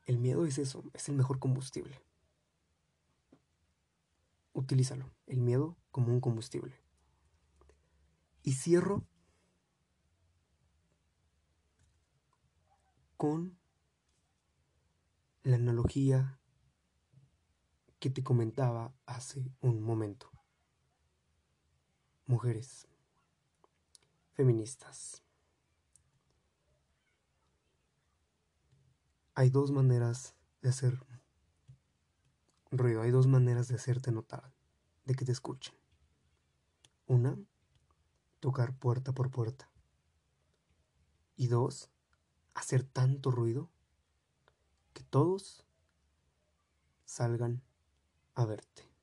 El 0.07 0.19
miedo 0.19 0.47
es 0.47 0.59
eso, 0.59 0.85
es 0.93 1.09
el 1.09 1.17
mejor 1.17 1.39
combustible. 1.39 2.01
Utilízalo, 4.53 5.11
el 5.27 5.41
miedo 5.41 5.77
como 5.91 6.13
un 6.13 6.21
combustible. 6.21 6.79
Y 8.43 8.53
cierro 8.53 9.05
con 13.17 13.59
la 15.45 15.57
analogía 15.57 16.41
que 18.01 18.09
te 18.09 18.25
comentaba 18.25 18.95
hace 19.05 19.53
un 19.61 19.83
momento. 19.83 20.31
Mujeres 22.27 22.89
feministas. 24.33 25.23
Hay 29.35 29.51
dos 29.51 29.71
maneras 29.71 30.35
de 30.63 30.71
hacer 30.71 30.99
ruido, 32.71 33.03
hay 33.03 33.11
dos 33.11 33.27
maneras 33.27 33.69
de 33.69 33.75
hacerte 33.75 34.13
notar, 34.13 34.55
de 35.05 35.15
que 35.15 35.27
te 35.27 35.33
escuchen. 35.33 35.75
Una, 37.07 37.39
tocar 38.41 38.79
puerta 38.79 39.13
por 39.13 39.31
puerta. 39.31 39.71
Y 41.37 41.49
dos, 41.49 41.91
hacer 42.55 42.83
tanto 42.83 43.31
ruido 43.31 43.74
que 44.95 45.03
todos 45.03 45.67
salgan 47.05 47.63
a 48.35 48.47
verte. 48.47 48.94